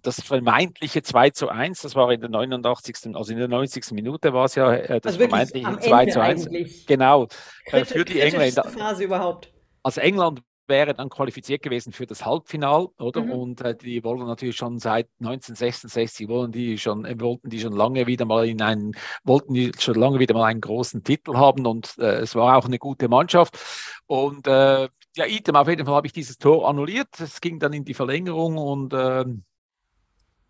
[0.00, 3.14] das vermeintliche 2 zu 1, das war in der 89.
[3.14, 3.92] also in der 90.
[3.92, 6.46] Minute war es ja äh, das also vermeintliche 2 zu 1.
[6.46, 6.86] Eigentlich.
[6.86, 7.28] Genau,
[7.66, 8.64] äh, für die Engländer.
[8.64, 9.52] Phase überhaupt.
[9.82, 13.22] Also England wäre dann qualifiziert gewesen für das Halbfinal, oder?
[13.22, 13.30] Mhm.
[13.32, 17.72] Und äh, die wollen natürlich schon seit 1966 wollen die schon äh, wollten die schon
[17.72, 18.92] lange wieder mal in einen
[19.24, 22.64] wollten die schon lange wieder mal einen großen Titel haben und äh, es war auch
[22.64, 23.58] eine gute Mannschaft
[24.06, 27.20] und äh, ja, item auf jeden Fall habe ich dieses Tor annulliert.
[27.20, 28.94] Es ging dann in die Verlängerung und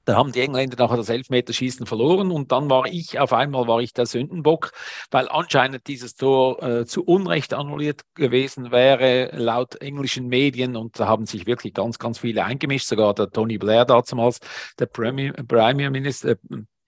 [0.04, 3.80] da haben die Engländer nachher das Elfmeterschießen verloren und dann war ich, auf einmal war
[3.80, 4.72] ich der Sündenbock,
[5.10, 10.76] weil anscheinend dieses Tor äh, zu Unrecht annulliert gewesen wäre, laut englischen Medien.
[10.76, 14.40] Und da haben sich wirklich ganz, ganz viele eingemischt, sogar der Tony Blair damals,
[14.78, 16.36] der Premier, Premier Minister, äh,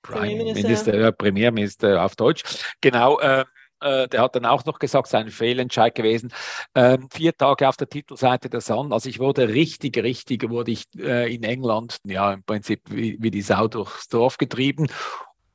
[0.05, 2.42] Prime Minister, äh, Premierminister auf Deutsch,
[2.81, 3.44] genau, äh,
[3.85, 6.33] äh, der hat dann auch noch gesagt, sein Fehlentscheid gewesen.
[6.75, 8.92] Ähm, vier Tage auf der Titelseite der Sun.
[8.92, 13.31] Also ich wurde richtig, richtig, wurde ich äh, in England, ja, im Prinzip wie, wie
[13.31, 14.88] die Sau durchs Dorf getrieben.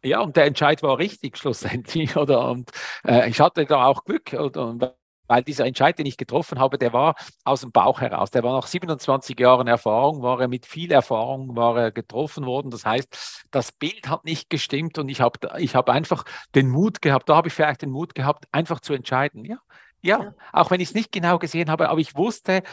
[0.03, 2.49] Ja, und der Entscheid war richtig schlussendlich, oder?
[2.49, 2.71] Und
[3.05, 4.95] äh, ich hatte da auch Glück, oder?
[5.29, 7.15] Weil dieser Entscheid, den ich getroffen habe, der war
[7.45, 8.31] aus dem Bauch heraus.
[8.31, 12.71] Der war nach 27 Jahren Erfahrung, war er mit viel Erfahrung, war er getroffen worden.
[12.71, 17.01] Das heißt, das Bild hat nicht gestimmt und ich habe ich hab einfach den Mut
[17.01, 19.45] gehabt, da habe ich vielleicht den Mut gehabt, einfach zu entscheiden.
[19.45, 19.59] Ja,
[20.01, 20.33] ja, ja.
[20.51, 22.63] auch wenn ich es nicht genau gesehen habe, aber ich wusste,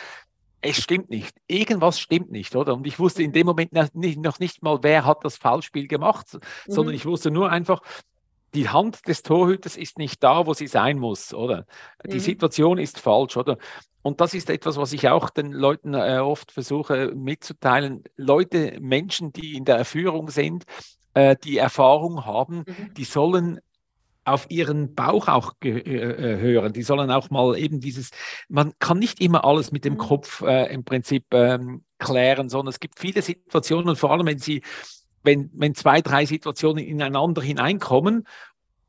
[0.62, 1.37] es stimmt nicht.
[1.47, 2.75] Irgendwas stimmt nicht, oder?
[2.75, 6.73] Und ich wusste in dem Moment noch nicht, mal, wer hat das Foulspiel gemacht, mhm.
[6.73, 7.83] sondern ich wusste nur einfach,
[8.54, 11.66] die Hand des Torhüters ist nicht da, wo sie sein muss, oder?
[12.04, 12.20] Die mhm.
[12.20, 13.59] Situation ist falsch, oder?
[14.02, 18.04] Und das ist etwas, was ich auch den Leuten äh, oft versuche mitzuteilen.
[18.16, 20.64] Leute, Menschen, die in der Führung sind,
[21.14, 22.94] äh, die Erfahrung haben, mhm.
[22.96, 23.61] die sollen
[24.26, 26.72] auf ihren Bauch auch äh, äh, hören.
[26.72, 28.11] Die sollen auch mal eben dieses,
[28.48, 29.98] man kann nicht immer alles mit dem mhm.
[29.98, 34.62] Kopf äh, im Prinzip ähm, klären, sondern es gibt viele Situationen, vor allem wenn sie
[35.26, 38.26] wenn, wenn zwei, drei Situationen ineinander hineinkommen,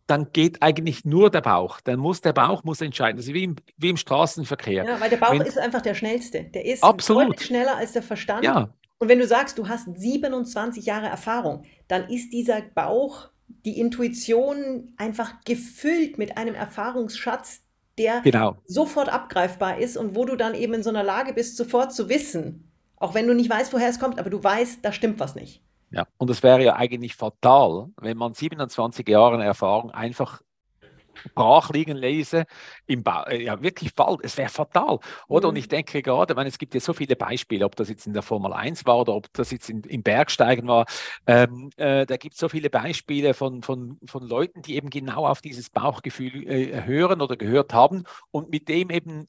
[0.08, 1.82] dann geht eigentlich nur der Bauch.
[1.82, 3.17] Dann muss der Bauch muss entscheiden.
[3.17, 4.86] Das ist wie im, wie im Straßenverkehr.
[4.86, 6.45] Ja, weil der Bauch wenn, ist einfach der schnellste.
[6.45, 7.23] Der ist absolut.
[7.23, 8.45] deutlich schneller als der Verstand.
[8.45, 8.69] Ja.
[9.00, 13.30] Und wenn du sagst, du hast 27 Jahre Erfahrung, dann ist dieser Bauch,
[13.65, 17.62] die Intuition einfach gefüllt mit einem Erfahrungsschatz,
[17.97, 18.58] der Genau.
[18.65, 22.10] sofort abgreifbar ist und wo du dann eben in so einer Lage bist, sofort zu
[22.10, 25.36] wissen, auch wenn du nicht weißt, woher es kommt, aber du weißt, da stimmt was
[25.36, 25.63] nicht.
[25.89, 30.41] Ja, und es wäre ja eigentlich fatal, wenn man 27 Jahre Erfahrung einfach
[31.36, 32.45] brach liegen ließe,
[32.86, 35.50] im ba äh, ja wirklich Fall, es wäre fatal, oder?
[35.50, 35.60] Und Mhm.
[35.60, 38.13] ich denke gerade, ich meine, es gibt ja so viele Beispiele, ob das jetzt in
[38.13, 40.86] der Formel 1 war oder ob das jetzt in, im Bergsteigen war,
[41.26, 45.26] ähm, äh, da gibt es so viele Beispiele von, von, von Leuten, die eben genau
[45.28, 49.28] auf dieses Bauchgefühl äh, hören oder gehört haben und mit dem eben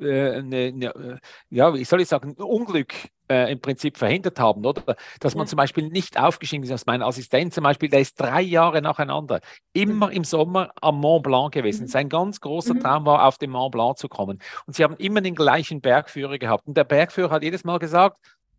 [0.00, 1.16] eine, eine, äh,
[1.50, 2.94] ja, wie soll ich sagen, ein Unglück
[3.30, 4.96] äh, im Prinzip verhindert haben, oder?
[5.20, 5.50] Dass man Ja.
[5.50, 6.86] zum Beispiel nicht aufgestiegen ist.
[6.86, 9.40] Mein Assistent zum Beispiel, der ist drei Jahre nacheinander
[9.72, 11.82] immer im Sommer am Mont Blanc gewesen.
[11.84, 11.88] Mhm.
[11.88, 12.80] Sein ganz großer Mhm.
[12.80, 14.38] Traum war, auf den Mont Blanc zu kommen.
[14.66, 16.66] Und sie haben immer den gleichen Bergführer gehabt.
[16.66, 18.16] Und der Bergführer hat jedes Mal gesagt,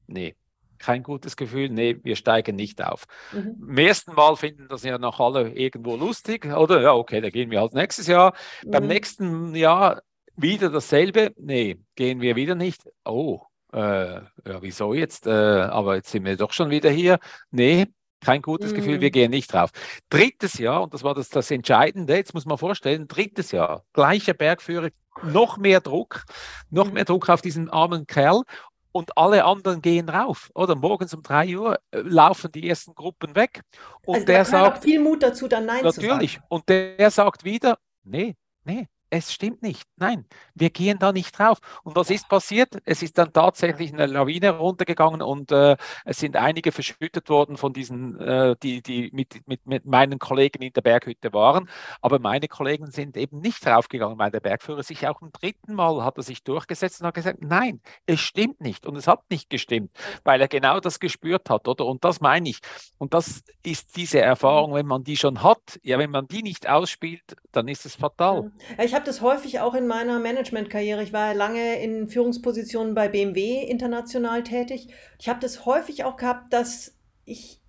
[0.07, 0.35] nee,
[0.77, 3.05] kein gutes Gefühl, nee, wir steigen nicht auf.
[3.33, 3.55] Mhm.
[3.69, 6.81] Im ersten Mal finden das ja noch alle irgendwo lustig, oder?
[6.81, 8.33] Ja, okay, da gehen wir halt nächstes Jahr.
[8.67, 8.89] Beim Mhm.
[8.89, 10.01] nächsten Jahr
[10.41, 11.33] wieder dasselbe.
[11.37, 12.81] Nee, gehen wir wieder nicht.
[13.05, 13.41] Oh,
[13.73, 13.77] äh,
[14.15, 15.27] ja, wieso jetzt?
[15.27, 17.19] Äh, aber jetzt sind wir doch schon wieder hier.
[17.51, 17.87] Nee,
[18.21, 19.13] kein gutes Gefühl, wir Mhm.
[19.13, 19.69] gehen nicht drauf.
[20.09, 24.33] Drittes Jahr, und das war das, das Entscheidende, jetzt muss man vorstellen, drittes Jahr, gleicher
[24.33, 24.89] Bergführer,
[25.23, 26.23] noch mehr Druck,
[26.69, 26.93] noch Mhm.
[26.93, 28.43] mehr Druck auf diesen armen Kerl.
[28.91, 30.73] Und alle anderen gehen rauf, oder?
[30.75, 33.61] Morgens um drei Uhr äh, laufen die ersten Gruppen weg.
[34.03, 36.33] Und Also der sagt, viel Mut dazu, dann Nein zu Natürlich.
[36.33, 36.45] sagen.
[36.49, 39.83] Und der sagt wieder, nee, nee, es stimmt nicht.
[39.97, 41.59] Nein, wir gehen da nicht drauf.
[41.83, 42.77] Und was ist passiert?
[42.85, 47.73] Es ist dann tatsächlich eine Lawine runtergegangen und äh, es sind einige verschüttet worden von
[47.73, 51.69] diesen, äh, die, die mit, mit, mit meinen Kollegen in der Berghütte waren.
[52.01, 56.03] Aber meine Kollegen sind eben nicht draufgegangen, weil der Bergführer sich auch im dritten Mal
[56.03, 58.85] hat er sich durchgesetzt und hat gesagt, nein, es stimmt nicht.
[58.85, 59.91] Und es hat nicht gestimmt,
[60.23, 61.85] weil er genau das gespürt hat, oder?
[61.85, 62.59] Und das meine ich.
[62.97, 66.69] Und das ist diese Erfahrung, wenn man die schon hat, ja, wenn man die nicht
[66.69, 68.51] ausspielt, dann ist es fatal.
[68.77, 71.01] Ich habe das häufig auch in meiner Managementkarriere.
[71.01, 74.89] Ich war lange in Führungspositionen bei BMW international tätig.
[75.17, 77.61] Ich habe das häufig auch gehabt, dass ich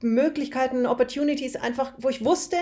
[0.00, 2.56] Möglichkeiten, Opportunities einfach, wo ich wusste,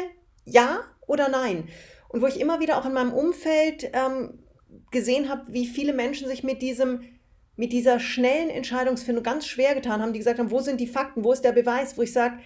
[0.44, 1.68] ja oder nein.
[2.10, 4.40] Und wo ich immer wieder auch in meinem Umfeld ähm,
[4.90, 7.00] gesehen habe, wie viele Menschen sich mit diesem,
[7.56, 11.24] mit dieser schnellen Entscheidungsfindung ganz schwer getan haben, die gesagt haben, wo sind die Fakten,
[11.24, 12.40] wo ist der Beweis, wo ich sage,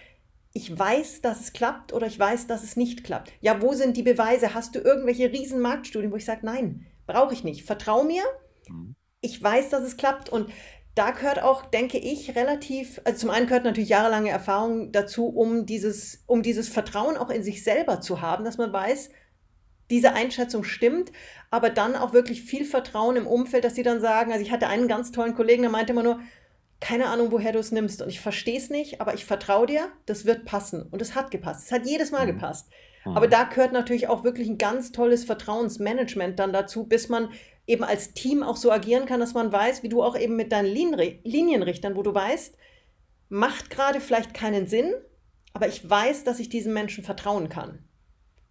[0.56, 3.32] ich weiß, dass es klappt oder ich weiß, dass es nicht klappt.
[3.40, 4.54] Ja, wo sind die Beweise?
[4.54, 7.64] Hast du irgendwelche riesen Marktstudien, wo ich sage, nein, brauche ich nicht.
[7.64, 8.22] Vertrau mir,
[8.68, 8.94] Mhm.
[9.20, 10.50] ich weiß, dass es klappt und
[10.94, 15.66] da gehört auch, denke ich, relativ, also zum einen gehört natürlich jahrelange Erfahrung dazu, um
[15.66, 19.10] dieses, um dieses Vertrauen auch in sich selber zu haben, dass man weiß,
[19.90, 21.12] diese Einschätzung stimmt,
[21.50, 24.68] aber dann auch wirklich viel Vertrauen im Umfeld, dass sie dann sagen, also ich hatte
[24.68, 26.20] einen ganz tollen Kollegen, der meinte immer nur,
[26.84, 29.88] keine Ahnung, woher du es nimmst und ich verstehe es nicht, aber ich vertraue dir,
[30.04, 32.32] das wird passen und es hat gepasst, es hat jedes Mal Mhm.
[32.32, 32.68] gepasst.
[33.06, 33.16] Mhm.
[33.16, 37.30] Aber da gehört natürlich auch wirklich ein ganz tolles Vertrauensmanagement dann dazu, bis man
[37.66, 40.52] eben als Team auch so agieren kann, dass man weiß, wie du auch eben mit
[40.52, 42.54] deinen Linienrichtern, wo du weißt,
[43.30, 44.92] macht gerade vielleicht keinen Sinn,
[45.54, 47.78] aber ich weiß, dass ich diesem Menschen vertrauen kann.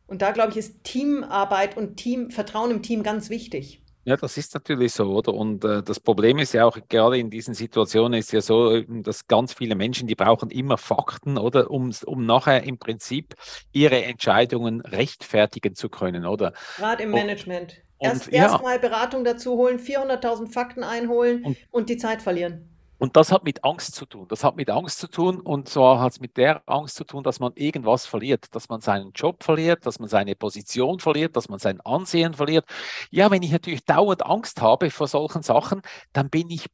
[0.08, 3.83] Und da, glaube ich, ist Teamarbeit und Team, Vertrauen im Team ganz wichtig.
[4.06, 5.34] Ja, das ist natürlich so, oder?
[5.34, 9.02] Und äh, das Problem ist ja auch, gerade in diesen Situationen ist ja so, ähm,
[9.02, 11.72] dass ganz viele Menschen, die brauchen immer Fakten, oder?
[11.72, 13.36] Um, um nachher im Prinzip
[13.72, 16.54] ihre Entscheidungen rechtfertigen zu können, oder?
[16.76, 17.82] Gerade im Management.
[17.98, 18.44] und Erst, ja.
[18.44, 22.73] erst mal Beratung dazu holen, 400.000 Fakten einholen Und- und die Zeit verlieren.
[23.04, 24.30] Und das hat mit Angst zu tun.
[24.30, 27.22] Das hat mit Angst zu tun und zwar hat es mit der Angst zu tun,
[27.22, 31.50] dass man irgendwas verliert, dass man seinen Job verliert, dass man seine Position verliert, dass
[31.50, 32.63] man sein Ansehen verliert.
[33.12, 35.82] Ja, wenn ich natürlich dauernd Angst habe vor solchen Sachen,
[36.13, 36.68] dann bin ich,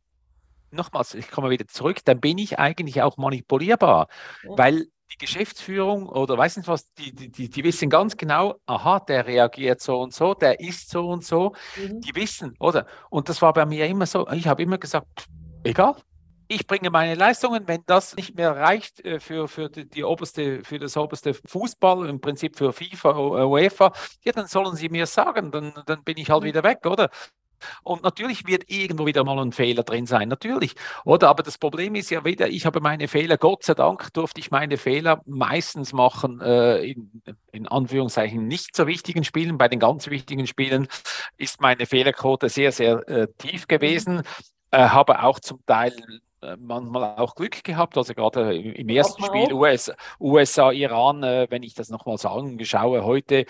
[0.70, 4.08] nochmals, ich komme wieder zurück, dann bin ich eigentlich auch manipulierbar,
[4.44, 4.52] Ja.
[4.56, 9.26] weil die Geschäftsführung oder weiß nicht was, die, die, die, wissen ganz genau, aha, der
[9.26, 12.02] reagiert so und so, der ist so und so Mhm.
[12.02, 12.86] die wissen, oder?
[13.10, 15.26] Und das war bei mir immer so, ich habe immer gesagt,
[15.64, 15.96] egal,
[16.50, 20.64] ich bringe meine Leistungen, wenn das nicht mehr reicht äh, für, für, die, die oberste,
[20.64, 23.94] für das oberste Fußball, im Prinzip für FIFA, U- UEFA,
[24.26, 26.48] ja, dann sollen sie mir sagen, dann, dann bin ich halt Mhm.
[26.48, 27.10] wieder weg, oder?
[27.84, 30.76] Und natürlich wird irgendwo wieder mal ein Fehler drin sein, natürlich.
[31.06, 31.30] Oder?
[31.30, 34.50] Aber das Problem ist ja wieder, ich habe meine Fehler, Gott sei Dank durfte ich
[34.50, 39.58] meine Fehler meistens machen äh, in, in Anführungszeichen nicht so wichtigen Spielen.
[39.58, 40.88] Bei den ganz wichtigen Spielen
[41.38, 44.24] ist meine Fehlerquote sehr, sehr äh, tief gewesen.
[44.72, 46.20] Äh, habe auch zum Teil äh,
[46.58, 49.54] manchmal auch Glück gehabt, also gerade im, ersten Spiel.
[49.54, 53.46] US, USA, Iran, äh, wenn ich das nochmal so anschaue heute,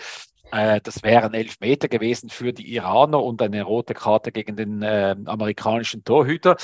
[0.52, 4.82] Äh, das wären elf Meter gewesen für die Iraner und eine rote Karte gegen den
[4.82, 6.56] äh, amerikanischen Torhüter.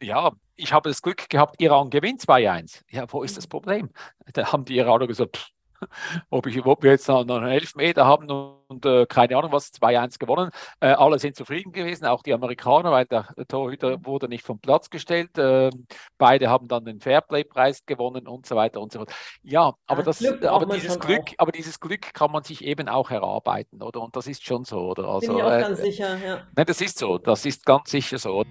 [0.00, 2.82] Ja, ich habe das Glück gehabt, Iran gewinnt 2-1.
[2.88, 3.90] Ja, wo ist das Problem?
[4.32, 5.48] Da haben die Iraner gesagt, pff,
[6.30, 10.18] ob, ich, ob wir jetzt noch einen Elfmeter haben und äh, keine Ahnung was, 2-1
[10.18, 10.50] gewonnen.
[10.80, 14.90] Äh, alle sind zufrieden gewesen, auch die Amerikaner, weil der, Torhüter wurde nicht vom Platz
[14.90, 15.36] gestellt.
[15.38, 15.70] Äh,
[16.18, 19.12] beide haben dann den Fairplay-Preis gewonnen und so weiter und so fort.
[19.42, 23.82] Ja, aber, das, aber, dieses Glück, aber dieses Glück kann man sich eben auch erarbeiten,
[23.82, 24.00] oder?
[24.00, 25.04] Und das ist schon so, oder?
[25.04, 26.42] Also, Bin ich auch äh, ganz sicher, ja.
[26.54, 28.44] Nein, das ist so, das ist ganz sicher so.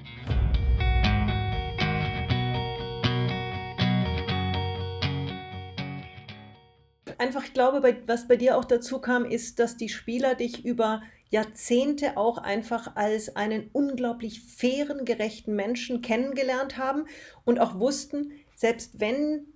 [7.20, 10.66] Einfach, ich glaube, bei, was bei dir auch dazu kam, ist, dass die Spieler dich
[10.66, 17.06] über Jahrzehnte auch einfach als einen unglaublich fairen, gerechten Menschen kennengelernt haben
[17.44, 19.48] und auch wussten, selbst wenn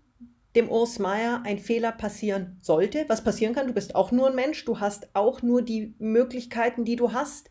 [0.55, 4.35] dem Urs Meier ein Fehler passieren sollte, was passieren kann, du bist auch nur ein
[4.35, 7.49] Mensch, du hast auch nur die Möglichkeiten, die du hast,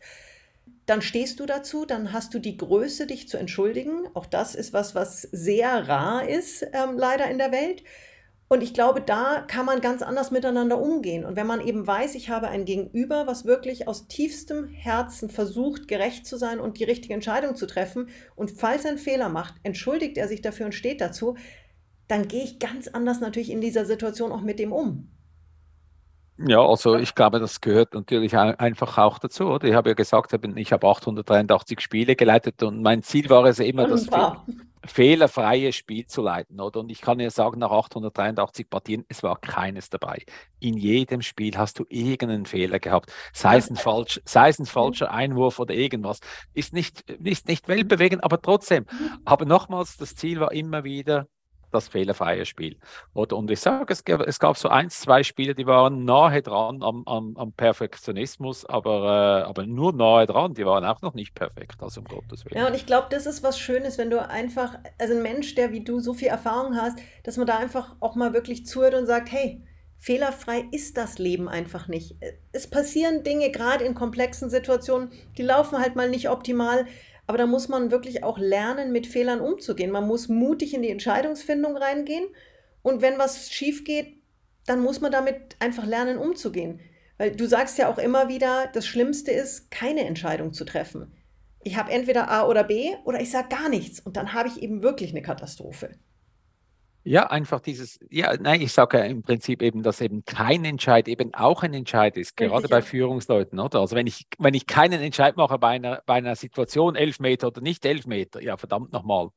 [0.87, 4.07] dann stehst du dazu, dann hast du die Größe, dich zu entschuldigen.
[4.13, 7.83] Auch das ist was, was sehr rar ist, ähm, leider in der Welt.
[8.49, 11.25] Und ich glaube, da kann man ganz anders miteinander umgehen.
[11.25, 15.89] Und wenn man eben weiß, ich habe ein Gegenüber, was wirklich aus tiefstem Herzen versucht,
[15.89, 19.55] gerecht zu sein und die richtige Entscheidung zu treffen, und falls er einen Fehler macht,
[19.63, 21.35] entschuldigt er sich dafür und steht dazu,
[22.07, 25.11] dann gehe ich ganz anders natürlich in dieser Situation auch mit dem um.
[26.39, 29.67] Ja, also ich glaube, das gehört natürlich einfach auch dazu, oder?
[29.67, 33.87] Ich habe ja gesagt, ich habe 883 Spiele geleitet und mein Ziel war es immer,
[33.87, 34.07] das
[34.87, 36.79] fehlerfreie Spiel zu leiten, oder?
[36.79, 40.23] Und ich kann ja sagen, nach 883 Partien, es war keines dabei.
[40.59, 44.65] In jedem Spiel hast du irgendeinen Fehler gehabt, sei es ein, falsch, sei es ein
[44.65, 46.19] falscher Einwurf oder irgendwas.
[46.53, 48.85] Ist nicht, ist nicht weltbewegend, aber trotzdem.
[49.25, 51.27] Aber nochmals, das Ziel war immer wieder,
[51.77, 52.77] das fehlerfreie Spiel.
[53.13, 56.41] Oder, und ich sage, es gab, es gab so ein, zwei Spiele, die waren nahe
[56.41, 61.13] dran am, am, am Perfektionismus, aber, äh, aber nur nahe dran, die waren auch noch
[61.13, 62.57] nicht perfekt, also um Gottes Willen.
[62.57, 65.71] Ja, und ich glaube, das ist was Schönes, wenn du einfach, also ein Mensch, der
[65.71, 69.05] wie du so viel Erfahrung hast, dass man da einfach auch mal wirklich zuhört und
[69.05, 69.63] sagt, hey,
[69.99, 72.15] Fehlerfrei ist das Leben einfach nicht.
[72.51, 76.85] Es passieren Dinge, gerade in komplexen Situationen, die laufen halt mal nicht optimal.
[77.27, 79.91] Aber da muss man wirklich auch lernen, mit Fehlern umzugehen.
[79.91, 82.25] Man muss mutig in die Entscheidungsfindung reingehen.
[82.81, 84.15] Und wenn was schief geht,
[84.65, 86.79] dann muss man damit einfach lernen, umzugehen.
[87.17, 91.11] Weil du sagst ja auch immer wieder, das Schlimmste ist, keine Entscheidung zu treffen.
[91.63, 93.99] Ich habe entweder A oder B oder ich sage gar nichts.
[93.99, 95.95] Und dann habe ich eben wirklich eine Katastrophe.
[97.07, 101.07] Ja, einfach dieses, ja, nein, ich sage ja im Prinzip eben, dass eben kein Entscheid
[101.07, 102.81] eben auch ein Entscheid ist, gerade Richtig, bei.
[102.81, 103.79] Führungsleuten, oder?
[103.79, 107.47] Also wenn ich, wenn ich keinen Entscheid mache bei einer, bei einer Situation, elf Meter
[107.47, 109.29] oder nicht elf Meter, ja, verdammt nochmal,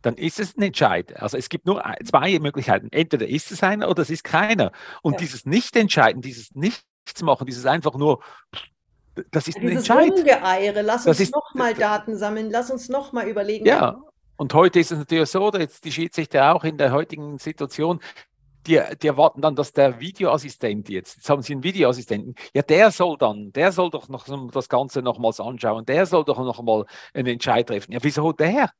[0.00, 1.14] dann ist es ein Entscheid.
[1.20, 2.88] Also es gibt nur zwei Möglichkeiten.
[2.90, 4.72] Entweder ist es einer oder es ist keiner.
[5.02, 5.18] Und ja.
[5.18, 8.22] dieses Nicht-Entscheiden, dieses Nichts-Machen, dieses einfach nur,
[9.30, 10.12] das ist ein Dieses Entscheid.
[10.12, 13.66] Rumgeeiere, lass uns nochmal Daten sammeln, lass uns nochmal überlegen.
[13.66, 14.00] Ja,
[14.36, 18.00] und heute ist es natürlich so, jetzt die Schiedsrichter auch in der heutigen Situation,
[18.66, 22.90] die, die, erwarten dann, dass der Videoassistent jetzt, jetzt haben sie einen Videoassistenten, ja, der
[22.90, 26.84] soll dann, der soll doch noch das Ganze nochmals anschauen, der soll doch noch mal
[27.14, 27.92] einen Entscheid treffen.
[27.92, 28.70] Ja, wieso der?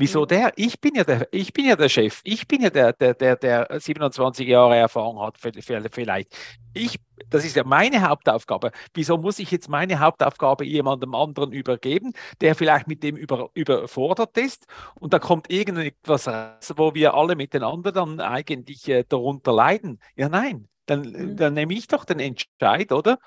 [0.00, 0.54] Wieso der?
[0.56, 2.22] Ich bin ja der, ich bin ja der Chef.
[2.24, 6.34] Ich bin ja der, der, der, der 27 Jahre Erfahrung hat, vielleicht.
[6.72, 8.72] Ich, das ist ja meine Hauptaufgabe.
[8.94, 14.38] Wieso muss ich jetzt meine Hauptaufgabe jemandem anderen übergeben, der vielleicht mit dem über, überfordert
[14.38, 14.66] ist?
[14.98, 20.00] Und da kommt irgendetwas raus, wo wir alle miteinander dann eigentlich äh, darunter leiden.
[20.16, 20.66] Ja, nein.
[20.86, 21.36] Dann, mhm.
[21.36, 23.18] dann nehme ich doch den Entscheid, oder?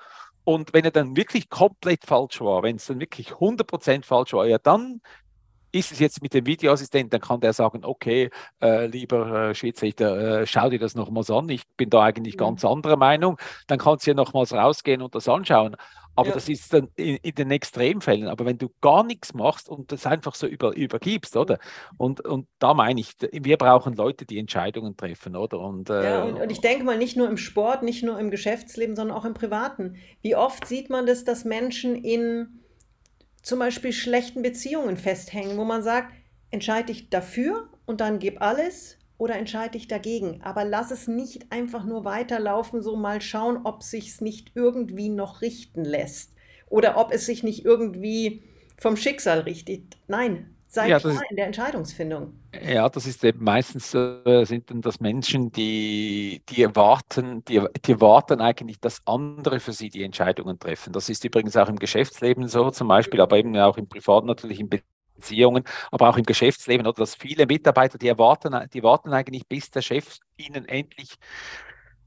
[0.42, 4.46] Und wenn er dann wirklich komplett falsch war, wenn es dann wirklich 100% falsch war,
[4.46, 5.00] ja, dann
[5.74, 8.30] ist es jetzt mit dem Videoassistenten, dann kann der sagen, okay,
[8.62, 11.48] äh, lieber äh, Schiedsrichter, äh, schau dir das nochmals an.
[11.48, 12.68] Ich bin da eigentlich ganz mhm.
[12.70, 13.38] anderer Meinung.
[13.66, 15.76] Dann kannst du ja nochmals rausgehen und das anschauen.
[16.16, 16.34] Aber ja.
[16.34, 18.28] das ist dann in, in, den Extremfällen.
[18.28, 21.58] Aber wenn du gar nichts machst und das einfach so über, übergibst, oder?
[21.96, 25.58] Und, und da meine ich, wir brauchen Leute, die Entscheidungen treffen, oder?
[25.58, 28.30] Und, äh, ja, und, und ich denke mal, nicht nur im Sport, nicht nur im
[28.30, 29.96] Geschäftsleben, sondern auch im Privaten.
[30.22, 32.63] Wie oft sieht man das, dass Menschen in
[33.44, 36.12] zum Beispiel schlechten Beziehungen festhängen, wo man sagt,
[36.50, 40.40] entscheide ich dafür und dann gib alles oder entscheide ich dagegen.
[40.42, 45.42] Aber lass es nicht einfach nur weiterlaufen, so mal schauen, ob sich nicht irgendwie noch
[45.42, 46.32] richten lässt
[46.68, 48.42] oder ob es sich nicht irgendwie
[48.78, 49.98] vom Schicksal richtet.
[50.08, 52.32] Nein, sei ja, klar in der Entscheidungsfindung.
[52.62, 57.92] Ja, das ist eben meistens äh, sind dann das Menschen, die, die erwarten, die, die
[57.92, 60.92] erwarten eigentlich, dass andere für sie die Entscheidungen treffen.
[60.92, 64.60] Das ist übrigens auch im Geschäftsleben so zum Beispiel, aber eben auch im Privat natürlich
[64.60, 69.48] in Beziehungen, aber auch im Geschäftsleben, oder dass viele Mitarbeiter, die erwarten, die warten eigentlich,
[69.48, 71.16] bis der Chef ihnen endlich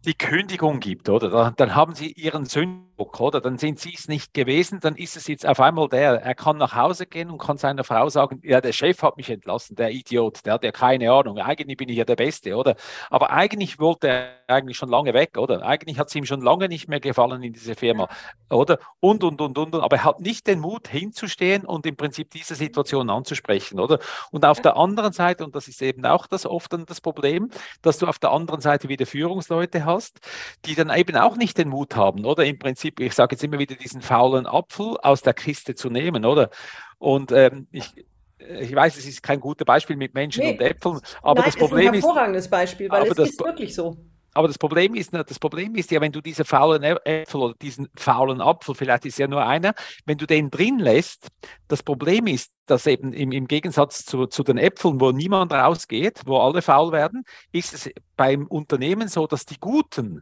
[0.06, 1.54] die Kündigung gibt, oder?
[1.58, 3.42] Dann haben sie ihren Sünden oder?
[3.42, 6.58] Dann sind sie es nicht gewesen, dann ist es jetzt auf einmal der, er kann
[6.58, 9.92] nach Hause gehen und kann seiner Frau sagen, ja, der Chef hat mich entlassen, der
[9.92, 12.76] Idiot, der hat ja keine Ahnung, eigentlich bin ich ja der Beste, oder?
[13.10, 15.62] Aber eigentlich wollte er eigentlich schon lange weg, oder?
[15.64, 18.08] Eigentlich hat es ihm schon lange nicht mehr gefallen in diese Firma,
[18.50, 18.80] oder?
[19.00, 22.56] Und, und, und, und, aber er hat nicht den Mut hinzustehen und im Prinzip diese
[22.56, 24.00] Situation anzusprechen, oder?
[24.32, 27.50] Und auf der anderen Seite, und das ist eben auch das oft das Problem,
[27.82, 30.20] dass du auf der anderen Seite wieder Führungsleute hast,
[30.66, 32.46] die dann eben auch nicht den Mut haben, oder?
[32.46, 35.90] Im Prinzip Prinzip, ich sage jetzt immer wieder, diesen faulen Apfel aus der Kiste zu
[35.90, 36.50] nehmen, oder?
[36.98, 37.94] Und ähm, ich,
[38.40, 40.52] ich weiß, es ist kein gutes Beispiel mit Menschen nee.
[40.52, 41.88] und Äpfeln, aber Nein, das Problem ist.
[41.88, 43.98] ein hervorragendes ist, Beispiel, weil es das, ist wirklich so.
[44.34, 47.88] Aber das Problem ist, das Problem ist ja, wenn du diese faulen Äpfel oder diesen
[47.96, 49.74] faulen Apfel, vielleicht ist ja nur einer,
[50.06, 51.30] wenn du den drin lässt,
[51.68, 56.22] das Problem ist, dass eben im, im Gegensatz zu, zu den Äpfeln, wo niemand rausgeht,
[56.28, 60.22] wo alle faul werden, ist es beim Unternehmen so, dass die Guten,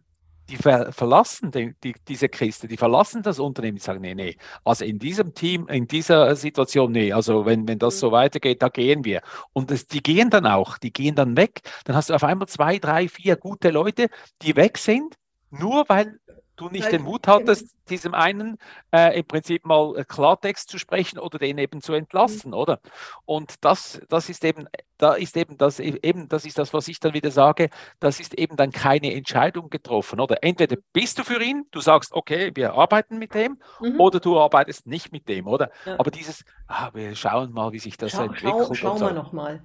[0.49, 4.37] die ver verlassen die, die, diese Kiste, die verlassen das Unternehmen, die sagen, nee, nee,
[4.63, 8.13] also in diesem Team, in dieser Situation, nee, also wenn, wenn das so mhm.
[8.13, 9.21] weitergeht, da gehen wir.
[9.53, 11.61] Und das, die gehen dann auch, die gehen dann weg.
[11.85, 14.09] Dann hast du auf einmal zwei, drei, vier gute Leute,
[14.41, 15.15] die weg sind,
[15.49, 16.19] nur weil
[16.55, 18.57] du nicht den Mut hattest, diesem einen
[18.91, 22.57] äh, im Prinzip mal äh, Klartext zu sprechen oder den eben zu entlassen, mhm.
[22.57, 22.79] oder?
[23.25, 26.87] Und das, das ist eben, da ist eben das, e, eben, das ist das, was
[26.87, 30.43] ich dann wieder sage, das ist eben dann keine Entscheidung getroffen, oder?
[30.43, 33.99] Entweder bist du für ihn, du sagst, okay, wir arbeiten mit dem, mhm.
[33.99, 35.71] oder du arbeitest nicht mit dem, oder?
[35.85, 35.99] Ja.
[35.99, 38.67] Aber dieses, ah, wir schauen mal, wie sich das schau, entwickelt.
[38.67, 39.05] Schau, schau so.
[39.05, 39.61] mal nochmal.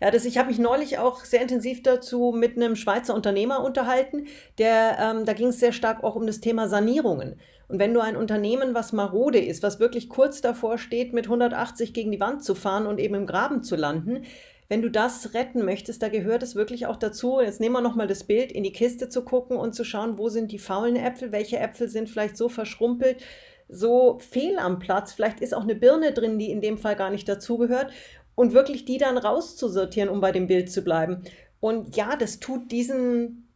[0.00, 4.26] Ja, das, ich habe mich neulich auch sehr intensiv dazu mit einem Schweizer Unternehmer unterhalten,
[4.58, 7.40] der, ähm, da ging es sehr stark auch um das Thema Sanierungen.
[7.68, 11.94] Und wenn du ein Unternehmen, was marode ist, was wirklich kurz davor steht, mit 180
[11.94, 14.24] gegen die Wand zu fahren und eben im Graben zu landen,
[14.68, 18.06] wenn du das retten möchtest, da gehört es wirklich auch dazu, jetzt nehmen wir nochmal
[18.06, 21.32] das Bild, in die Kiste zu gucken und zu schauen, wo sind die faulen Äpfel,
[21.32, 23.22] welche Äpfel sind vielleicht so verschrumpelt,
[23.68, 27.10] so fehl am Platz, vielleicht ist auch eine Birne drin, die in dem Fall gar
[27.10, 27.90] nicht dazugehört
[28.34, 31.22] und wirklich die dann rauszusortieren, um bei dem Bild zu bleiben.
[31.60, 33.48] Und ja, das tut diesen,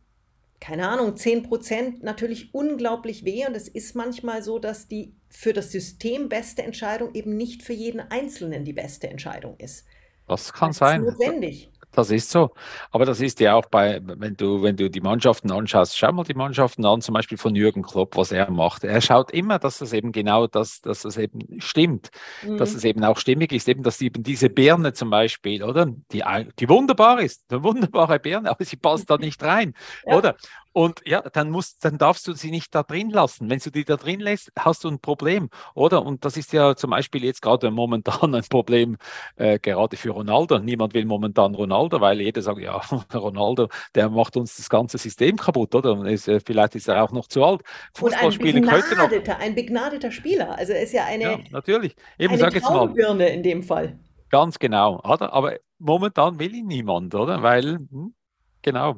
[0.61, 3.47] keine Ahnung, 10 Prozent natürlich unglaublich weh.
[3.47, 7.73] Und es ist manchmal so, dass die für das System beste Entscheidung eben nicht für
[7.73, 9.87] jeden Einzelnen die beste Entscheidung ist.
[10.29, 11.05] Das kann das sein.
[11.05, 11.71] Ist notwendig.
[11.97, 12.51] Das ist so.
[12.91, 16.25] Aber das ist ja auch bei, wenn du, wenn du die Mannschaften anschaust, schau mal
[16.25, 18.85] die Mannschaften an, zum Beispiel von Jürgen Klopp, was er macht.
[18.85, 22.11] Er schaut immer, dass das eben genau das, dass das eben stimmt,
[22.43, 22.59] mhm.
[22.59, 25.87] dass es eben auch stimmig ist, eben, dass eben diese Birne zum Beispiel, oder?
[26.13, 26.23] Die,
[26.59, 29.73] die wunderbar ist, eine wunderbare Birne, aber sie passt da nicht rein,
[30.05, 30.19] ja.
[30.19, 30.37] oder?
[30.77, 33.49] Und ja, dann musst, dann darfst du sie nicht da drin lassen.
[33.49, 36.05] Wenn du die da drin lässt, hast du ein Problem, oder?
[36.05, 38.99] Und das ist ja zum Beispiel jetzt gerade momentan ein Problem,
[39.37, 40.59] äh, gerade für Ronaldo.
[40.59, 42.77] Niemand will momentan Ronaldo, weil jeder sagt, ja,
[43.15, 46.05] Ronaldo, der macht uns das ganze System kaputt, oder?
[46.05, 47.63] Ist, äh, vielleicht ist er auch noch zu alt.
[47.95, 49.11] Fußball spielen könnte noch.
[49.39, 50.59] Ein begnadeter Spieler.
[50.59, 51.97] Also ist ja eine, ja, natürlich.
[52.19, 52.95] Eben, eine sag jetzt mal.
[53.23, 53.99] in dem Fall.
[54.29, 55.33] Ganz genau, oder?
[55.33, 57.43] Aber momentan will ihn niemand, oder?
[57.43, 58.15] Weil, hm,
[58.61, 58.97] genau.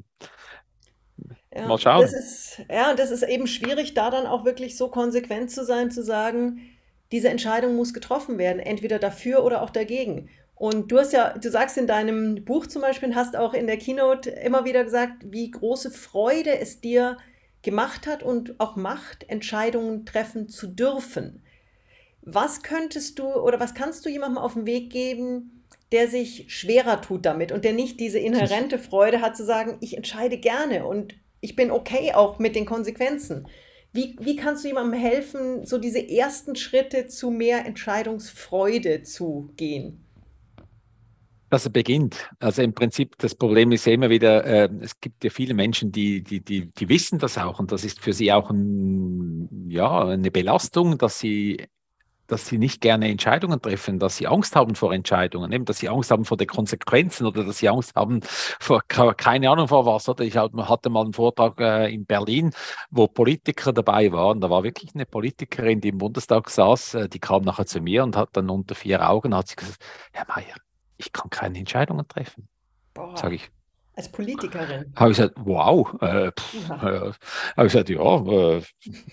[1.59, 2.03] Ja, Mal schauen.
[2.03, 5.90] Das ist, ja, das ist eben schwierig, da dann auch wirklich so konsequent zu sein,
[5.90, 6.61] zu sagen,
[7.12, 10.29] diese Entscheidung muss getroffen werden, entweder dafür oder auch dagegen.
[10.55, 13.79] Und du hast ja, du sagst in deinem Buch zum Beispiel, hast auch in der
[13.79, 17.16] Keynote immer wieder gesagt, wie große Freude es dir
[17.62, 21.42] gemacht hat und auch macht, Entscheidungen treffen zu dürfen.
[22.23, 27.01] Was könntest du oder was kannst du jemandem auf den Weg geben, der sich schwerer
[27.01, 31.14] tut damit und der nicht diese inhärente Freude hat zu sagen, ich entscheide gerne und
[31.40, 33.46] ich bin okay auch mit den Konsequenzen.
[33.92, 40.05] Wie, wie kannst du jemandem helfen, so diese ersten Schritte zu mehr Entscheidungsfreude zu gehen?
[41.51, 42.31] dass er beginnt.
[42.40, 45.92] Also im Prinzip, das Problem ist ja immer wieder, äh, es gibt ja viele Menschen,
[45.92, 50.07] die, die, die, die wissen das auch und das ist für sie auch ein, ja,
[50.09, 51.66] eine Belastung, dass sie
[52.29, 55.88] dass sie nicht gerne Entscheidungen treffen, dass sie Angst haben vor Entscheidungen, eben, dass sie
[55.88, 60.09] Angst haben vor den Konsequenzen oder dass sie Angst haben vor keine Ahnung vor was.
[60.09, 62.53] Oder ich hatte mal einen Vortrag äh, in Berlin,
[62.91, 64.41] wo Politiker dabei waren.
[64.41, 68.05] Da war wirklich eine Politikerin, die im Bundestag saß, äh, die kam nachher zu mir
[68.05, 70.57] und hat dann unter vier Augen hat sie gesagt, Herr Mayer,
[70.99, 72.49] ich kann keine Entscheidungen treffen.
[73.14, 73.51] Sage ich,
[73.99, 74.93] als Politikerin.
[74.95, 75.93] Habe ich gesagt, wow.
[76.01, 76.77] Äh, pff, ja.
[76.77, 77.13] äh,
[77.57, 78.63] habe ich gesagt, ja, äh,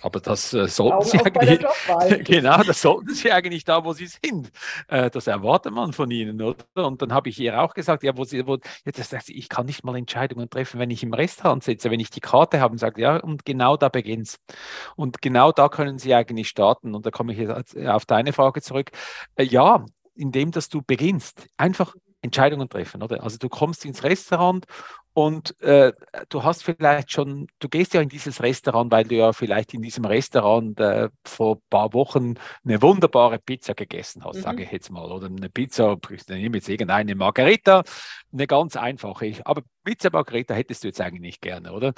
[0.02, 1.66] aber das äh, sollten Sie eigentlich.
[2.24, 4.52] genau, das sollten Sie eigentlich da, wo Sie sind.
[4.88, 6.64] Äh, das erwartet man von Ihnen, oder?
[6.76, 9.50] Und dann habe ich ihr auch gesagt, ja, wo Sie, wo, ja, das, das, ich
[9.50, 12.74] kann nicht mal Entscheidungen treffen, wenn ich im Restaurant sitze, wenn ich die Karte habe
[12.74, 14.40] und sage, ja, und genau da beginnt es.
[14.96, 16.94] Und genau da können Sie eigentlich starten.
[16.94, 18.92] Und da komme ich jetzt auf deine Frage zurück.
[19.36, 19.84] Äh, ja,
[20.16, 21.48] indem dass du beginnst.
[21.58, 21.96] Einfach
[22.26, 23.24] Entscheidungen treffen, oder?
[23.24, 24.66] Also du kommst ins Restaurant
[25.14, 25.94] und äh,
[26.28, 29.82] du hast vielleicht schon, du gehst ja in dieses Restaurant, weil du ja vielleicht in
[29.82, 32.34] diesem Restaurant äh, vor ein paar Wochen
[32.66, 34.42] eine wunderbare Pizza gegessen hast, mhm.
[34.42, 35.10] sage ich jetzt mal.
[35.10, 37.84] Oder eine Pizza, ich nehme jetzt irgendeine Margarita,
[38.34, 39.32] eine ganz einfache.
[39.46, 41.94] Aber Pizza Margarita hättest du jetzt eigentlich nicht gerne, oder?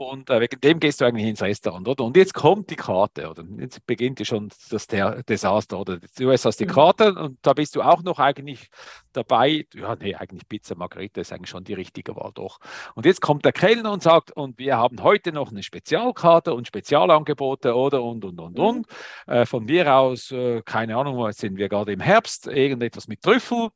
[0.00, 2.04] Und äh, wegen dem gehst du eigentlich ins Restaurant, oder?
[2.04, 3.44] Und jetzt kommt die Karte, oder?
[3.58, 5.98] Jetzt beginnt ja schon das der Desaster, oder?
[6.16, 6.70] Du hast die mhm.
[6.70, 8.70] Karte und da bist du auch noch eigentlich
[9.12, 9.66] dabei.
[9.74, 12.60] Ja, nee, eigentlich Pizza Margherita ist eigentlich schon die richtige Wahl, doch.
[12.94, 16.66] Und jetzt kommt der Kellner und sagt, und wir haben heute noch eine Spezialkarte und
[16.66, 18.02] Spezialangebote, oder?
[18.02, 18.64] Und, und, und, mhm.
[18.64, 18.86] und.
[19.26, 23.20] Äh, von mir aus, äh, keine Ahnung, jetzt sind wir gerade im Herbst, irgendetwas mit
[23.20, 23.68] Trüffel,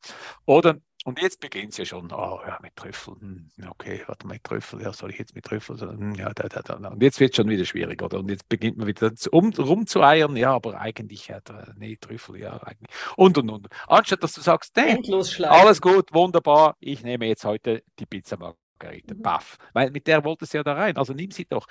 [0.47, 0.77] oder?
[1.07, 4.45] Und jetzt beginnt es ja schon, oh ja, mit Trüffel, hm, okay, warte mal, mit
[4.45, 5.79] Trüffel, ja, soll ich jetzt mit Trüffel?
[5.79, 6.89] Hm, ja, da, da, da.
[6.89, 8.21] Und jetzt wird es schon wieder schwierig, oder?
[8.21, 11.41] Und jetzt beginnt man wieder um, rumzueiern, ja, aber eigentlich, ja,
[11.77, 12.89] nee, Trüffel, ja, eigentlich.
[13.17, 13.69] Und, und, und.
[13.87, 14.99] Anstatt, dass du sagst, nee,
[15.45, 19.21] alles gut, wunderbar, ich nehme jetzt heute die Pizza Margarita, mhm.
[19.21, 19.59] baff.
[19.75, 21.67] Weil mit der wolltest du ja da rein, also nimm sie doch.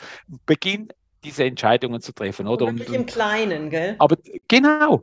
[0.46, 0.90] Beginn
[1.24, 2.66] diese Entscheidungen zu treffen, oder?
[2.66, 3.96] Und, und, im Kleinen, gell?
[3.98, 4.16] Aber
[4.48, 5.02] genau.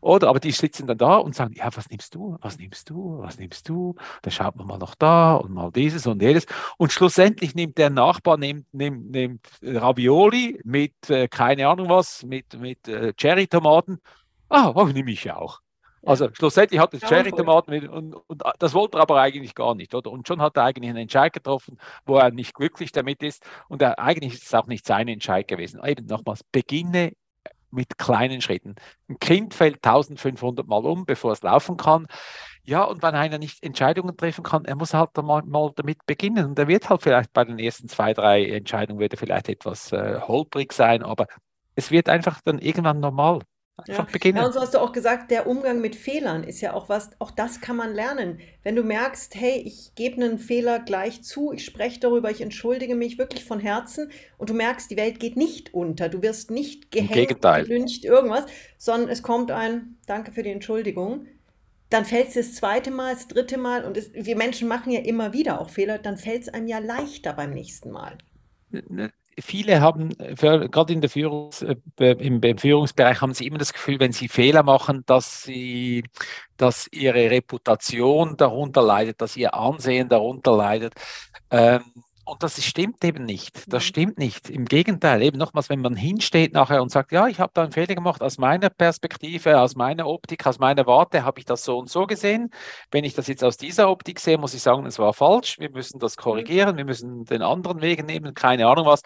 [0.00, 0.28] Oder?
[0.28, 2.36] Aber die sitzen dann da und sagen, ja, was nimmst du?
[2.40, 3.18] Was nimmst du?
[3.20, 3.94] Was nimmst du?
[4.22, 6.46] Da schaut man mal noch da und mal dieses und jedes.
[6.76, 12.58] Und schlussendlich nimmt der Nachbar nimmt, nimmt, nimmt Ravioli mit, äh, keine Ahnung was, mit,
[12.58, 13.98] mit äh, Cherry-Tomaten.
[14.48, 15.60] Ah, oh, nehme ich ja auch.
[16.04, 20.10] Also schlussendlich hat er Cherry-Tomaten und, und, das wollte er aber eigentlich gar nicht, oder?
[20.10, 21.76] Und schon hat er eigentlich einen Entscheid getroffen,
[22.06, 23.44] wo er nicht glücklich damit ist.
[23.68, 25.80] Und er, eigentlich ist es auch nicht sein Entscheid gewesen.
[25.84, 27.12] Eben nochmals, beginne
[27.70, 28.74] mit kleinen Schritten.
[29.08, 32.06] Ein Kind fällt 1500 Mal um, bevor es laufen kann.
[32.64, 36.46] Ja, und wenn einer nicht Entscheidungen treffen kann, er muss halt mal, mal damit beginnen.
[36.46, 40.20] Und er wird halt vielleicht bei den ersten zwei, drei Entscheidungen wird vielleicht etwas äh,
[40.20, 41.26] holprig sein, aber
[41.74, 43.40] es wird einfach dann irgendwann normal.
[43.78, 44.12] Einfach ja.
[44.12, 44.38] beginnen.
[44.38, 47.10] Ja, und so hast du auch gesagt, der Umgang mit Fehlern ist ja auch was,
[47.20, 48.40] auch das kann man lernen.
[48.64, 52.96] Wenn du merkst, hey, ich gebe einen Fehler gleich zu, ich spreche darüber, ich entschuldige
[52.96, 56.90] mich wirklich von Herzen und du merkst, die Welt geht nicht unter, du wirst nicht
[56.90, 58.46] gehängt, gelüncht, irgendwas,
[58.78, 61.26] sondern es kommt ein Danke für die Entschuldigung.
[61.88, 65.00] Dann fällt es das zweite Mal, das dritte Mal und es, wir Menschen machen ja
[65.00, 68.18] immer wieder auch Fehler, dann fällt es einem ja leichter beim nächsten Mal
[69.40, 73.72] viele haben, für, gerade in der Führungs, äh, im, im, Führungsbereich, haben sie immer das
[73.72, 76.04] Gefühl, wenn sie Fehler machen, dass sie,
[76.56, 80.94] dass ihre Reputation darunter leidet, dass ihr Ansehen darunter leidet.
[81.50, 81.82] Ähm,
[82.28, 83.72] und das stimmt eben nicht.
[83.72, 84.50] Das stimmt nicht.
[84.50, 87.72] Im Gegenteil, eben nochmals, wenn man hinsteht nachher und sagt, ja, ich habe da einen
[87.72, 91.78] Fehler gemacht, aus meiner Perspektive, aus meiner Optik, aus meiner Warte habe ich das so
[91.78, 92.50] und so gesehen.
[92.90, 95.58] Wenn ich das jetzt aus dieser Optik sehe, muss ich sagen, es war falsch.
[95.58, 99.00] Wir müssen das korrigieren, wir müssen den anderen Weg nehmen, keine Ahnung was.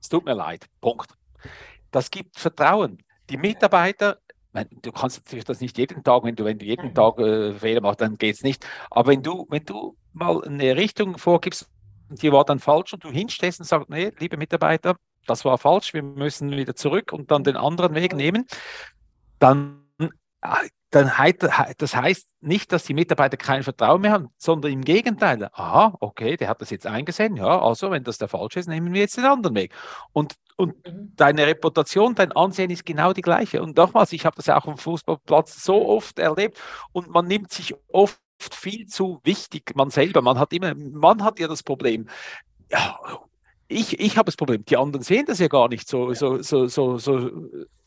[0.00, 0.66] Es tut mir leid.
[0.82, 1.10] Punkt.
[1.90, 2.98] Das gibt Vertrauen.
[3.30, 4.18] Die Mitarbeiter
[4.82, 7.80] du kannst natürlich das nicht jeden Tag, wenn du, wenn du jeden Tag äh, Fehler
[7.80, 8.66] machst, dann geht es nicht.
[8.90, 11.68] Aber wenn du, wenn du mal eine Richtung vorgibst,
[12.10, 14.96] die war dann falsch und du hinstehst und sagst, nee, liebe Mitarbeiter,
[15.26, 18.46] das war falsch, wir müssen wieder zurück und dann den anderen Weg nehmen,
[19.38, 19.84] dann,
[20.40, 21.12] äh, dann
[21.76, 25.50] das heißt nicht, dass die Mitarbeiter kein Vertrauen mehr haben, sondern im Gegenteil.
[25.52, 28.94] Aha, okay, der hat das jetzt eingesehen, ja, also wenn das der falsche ist, nehmen
[28.94, 29.74] wir jetzt den anderen Weg.
[30.12, 31.12] Und, und mhm.
[31.14, 33.60] deine Reputation, dein Ansehen ist genau die gleiche.
[33.60, 36.58] Und nochmals, ich habe das ja auch am Fußballplatz so oft erlebt
[36.92, 40.22] und man nimmt sich oft viel zu wichtig, man selber.
[40.22, 42.08] Man hat immer, man hat ja das Problem.
[42.70, 42.98] Ja,
[43.68, 44.64] ich, ich habe das Problem.
[44.64, 47.30] Die anderen sehen das ja gar nicht so, so, so, so, so,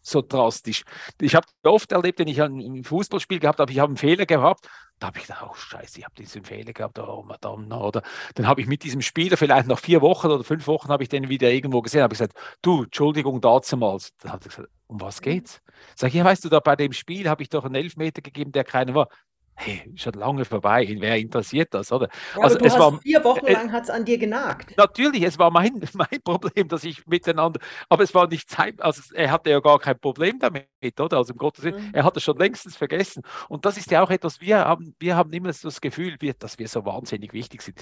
[0.01, 0.83] so drastisch.
[1.19, 4.67] Ich habe oft erlebt, wenn ich ein Fußballspiel gehabt habe, ich habe einen Fehler gehabt,
[4.99, 8.03] da habe ich gedacht, oh Scheiße, ich habe diesen Fehler gehabt, oh Madame, oder
[8.35, 11.09] dann habe ich mit diesem Spieler vielleicht nach vier Wochen oder fünf Wochen habe ich
[11.09, 14.13] den wieder irgendwo gesehen, habe ich gesagt, du, Entschuldigung damals.
[14.19, 15.61] Dann hat er gesagt, um was geht's?
[15.95, 18.51] Sag ich, ja, weißt du, da bei dem Spiel habe ich doch einen Elfmeter gegeben,
[18.51, 19.07] der keiner war
[19.55, 22.09] hey, schon lange vorbei, wer interessiert das, oder?
[22.35, 24.75] Ja, also es war vier Wochen äh, lang hat es an dir genagt.
[24.77, 29.01] Natürlich, es war mein, mein Problem, dass ich miteinander, aber es war nicht sein, also
[29.13, 30.67] er hatte ja gar kein Problem damit,
[30.99, 31.17] oder?
[31.17, 31.93] Also im Gottes Willen, mhm.
[31.93, 33.23] er hat es schon längstens vergessen.
[33.49, 36.67] Und das ist ja auch etwas, wir haben, wir haben immer das Gefühl, dass wir
[36.67, 37.79] so wahnsinnig wichtig sind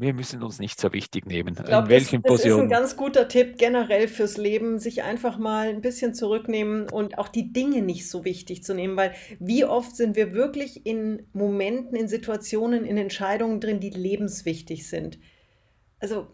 [0.00, 1.54] wir müssen uns nicht so wichtig nehmen.
[1.58, 5.02] Ich glaub, in welchen das, das ist ein ganz guter Tipp generell fürs Leben, sich
[5.02, 9.14] einfach mal ein bisschen zurücknehmen und auch die Dinge nicht so wichtig zu nehmen, weil
[9.38, 15.18] wie oft sind wir wirklich in Momenten, in Situationen, in Entscheidungen drin, die lebenswichtig sind.
[16.00, 16.28] Also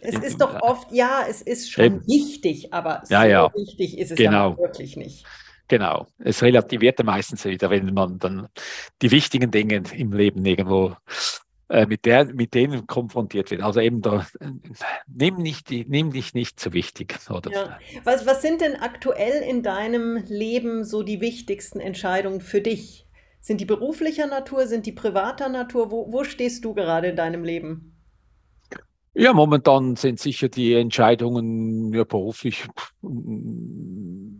[0.00, 2.06] es ist doch oft, ja, es ist schon Eben.
[2.06, 3.50] wichtig, aber so ja.
[3.54, 4.50] wichtig ist es genau.
[4.50, 5.24] ja wirklich nicht.
[5.68, 8.48] Genau, es relativiert ja meistens wieder, wenn man dann
[9.00, 10.96] die wichtigen Dinge im Leben irgendwo
[11.72, 13.62] äh, mit, der, mit denen konfrontiert wird.
[13.62, 14.26] Also eben da,
[15.06, 17.16] nimm, nicht nimm dich nicht zu wichtig.
[17.30, 17.50] Oder?
[17.50, 17.78] Ja.
[18.04, 23.06] Was, was sind denn aktuell in deinem Leben so die wichtigsten Entscheidungen für dich?
[23.40, 24.66] Sind die beruflicher Natur?
[24.66, 25.90] Sind die privater Natur?
[25.90, 27.96] Wo, wo stehst du gerade in deinem Leben?
[29.14, 32.66] Ja, momentan sind sicher die Entscheidungen ja, beruflich,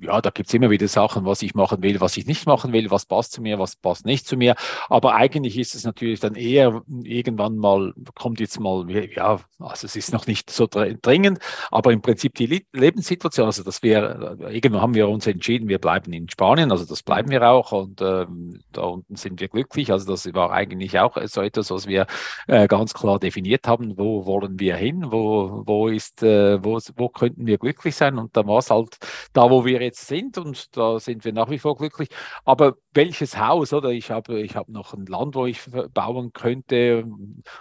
[0.02, 2.90] ja, da gibt's immer wieder Sachen, was ich machen will, was ich nicht machen will,
[2.90, 4.54] was passt zu mir, was passt nicht zu mir.
[4.88, 9.94] Aber eigentlich ist es natürlich dann eher irgendwann mal, kommt jetzt mal, ja, also es
[9.94, 11.38] ist noch nicht so dringend,
[11.70, 16.12] aber im Prinzip die Lebenssituation, also dass wir, irgendwann haben wir uns entschieden, wir bleiben
[16.12, 19.92] in Spanien, also das bleiben wir auch und ähm, da unten sind wir glücklich.
[19.92, 22.06] Also das war eigentlich auch so etwas, was wir
[22.46, 25.12] äh, ganz klar definiert haben, wo wollen wir wir hin?
[25.12, 28.18] Wo, wo, ist, äh, wo, wo könnten wir glücklich sein?
[28.18, 28.96] Und da war es halt
[29.32, 32.08] da, wo wir jetzt sind und da sind wir nach wie vor glücklich.
[32.44, 33.90] Aber welches Haus, oder?
[33.90, 35.60] Ich habe, ich habe noch ein Land, wo ich
[35.94, 37.06] bauen könnte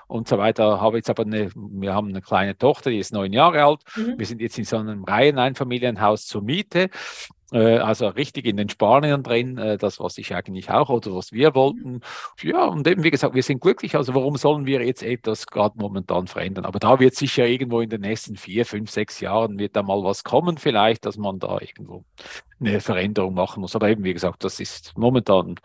[0.07, 0.81] und so weiter.
[0.81, 3.81] Habe jetzt aber eine, wir haben eine kleine Tochter, die ist neun Jahre alt.
[3.95, 4.17] Mhm.
[4.17, 6.89] Wir sind jetzt in so einem Reiheneinfamilienhaus zur Miete.
[7.51, 11.31] Äh, also richtig in den Spaniern drin, äh, das, was ich eigentlich auch oder was
[11.31, 12.01] wir wollten.
[12.41, 13.95] Ja, und eben, wie gesagt, wir sind glücklich.
[13.95, 16.65] Also warum sollen wir jetzt etwas gerade momentan verändern?
[16.65, 20.03] Aber da wird sicher irgendwo in den nächsten vier, fünf, sechs Jahren wird da mal
[20.03, 22.05] was kommen, vielleicht, dass man da irgendwo
[22.59, 23.75] eine Veränderung machen muss.
[23.75, 25.55] Aber eben, wie gesagt, das ist momentan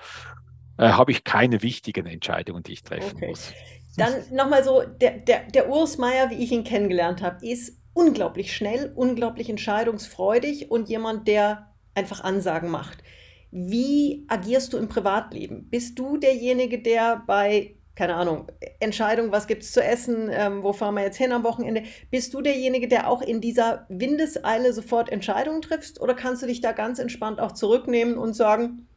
[0.78, 3.28] äh, habe ich keine wichtigen Entscheidungen, die ich treffen okay.
[3.28, 3.52] muss.
[3.96, 8.54] Dann nochmal so, der, der, der Urs Meier, wie ich ihn kennengelernt habe, ist unglaublich
[8.54, 13.02] schnell, unglaublich entscheidungsfreudig und jemand, der einfach Ansagen macht.
[13.50, 15.68] Wie agierst du im Privatleben?
[15.70, 18.48] Bist du derjenige, der bei, keine Ahnung,
[18.80, 22.34] Entscheidung, was gibt es zu essen, ähm, wo fahren wir jetzt hin am Wochenende, bist
[22.34, 26.00] du derjenige, der auch in dieser Windeseile sofort Entscheidungen triffst?
[26.00, 28.88] Oder kannst du dich da ganz entspannt auch zurücknehmen und sagen,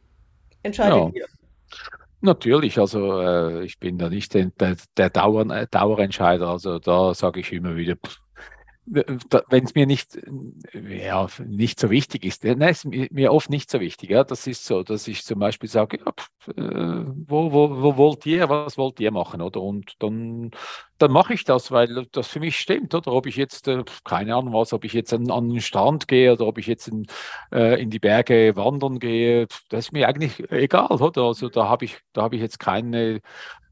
[0.62, 1.10] entscheide ja.
[1.14, 1.26] ihr?
[2.22, 7.40] Natürlich, also äh, ich bin da nicht der, der, der Dauer, Dauerentscheider, also da sage
[7.40, 8.18] ich immer wieder, pff,
[8.92, 10.18] wenn es mir nicht,
[10.72, 14.10] ja, nicht so wichtig ist, nein, ist mir oft nicht so wichtig.
[14.10, 16.12] Ja, das ist so, dass ich zum Beispiel sage, ja,
[16.56, 19.60] äh, wo, wo, wo wollt ihr, was wollt ihr machen, oder?
[19.60, 20.50] Und dann,
[20.98, 23.12] dann mache ich das, weil das für mich stimmt, oder?
[23.12, 26.32] Ob ich jetzt, äh, keine Ahnung was, ob ich jetzt an, an den Strand gehe
[26.32, 27.06] oder ob ich jetzt in,
[27.52, 31.22] äh, in die Berge wandern gehe, das ist mir eigentlich egal, oder?
[31.22, 33.20] Also da habe ich, da habe ich jetzt keine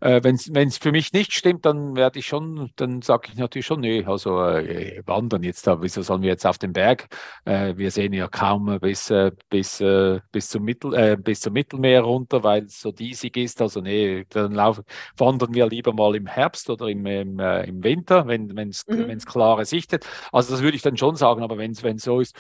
[0.01, 3.66] äh, Wenn es für mich nicht stimmt, dann werde ich schon, dann sage ich natürlich
[3.66, 7.09] schon, nee, also äh, wandern jetzt da, wieso sollen wir jetzt auf den Berg?
[7.44, 11.53] Äh, wir sehen ja kaum bis, äh, bis, äh, bis, zum Mittel, äh, bis zum
[11.53, 13.61] Mittelmeer runter, weil es so diesig ist.
[13.61, 14.82] Also nee, dann lauf,
[15.16, 19.18] wandern wir lieber mal im Herbst oder im, im, im Winter, wenn es mhm.
[19.20, 20.07] klare Sicht hat.
[20.32, 22.36] Also das würde ich dann schon sagen, aber wenn es so ist,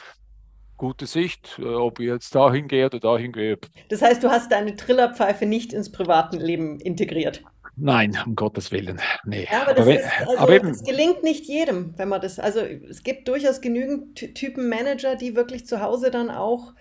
[0.78, 3.58] gute Sicht, ob ich jetzt dahin gehe oder dahin gehe.
[3.90, 7.42] Das heißt, du hast deine Trillerpfeife nicht ins private Leben integriert?
[7.76, 9.00] Nein, um Gottes Willen.
[9.24, 9.46] Nee.
[9.50, 12.40] Ja, aber das, aber, ist, also, aber eben, das gelingt nicht jedem, wenn man das.
[12.40, 16.72] Also es gibt durchaus genügend Typen Manager, die wirklich zu Hause dann auch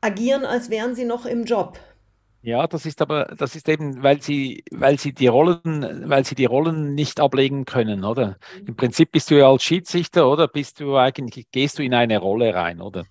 [0.00, 1.78] agieren, als wären sie noch im Job.
[2.46, 6.36] Ja, das ist aber, das ist eben, weil sie, weil sie die Rollen, weil sie
[6.36, 8.38] die Rollen nicht ablegen können, oder?
[8.60, 8.66] Mhm.
[8.68, 10.46] Im Prinzip bist du ja als Schiedsrichter, oder?
[10.46, 13.04] Bist du eigentlich, gehst du in eine Rolle rein, oder?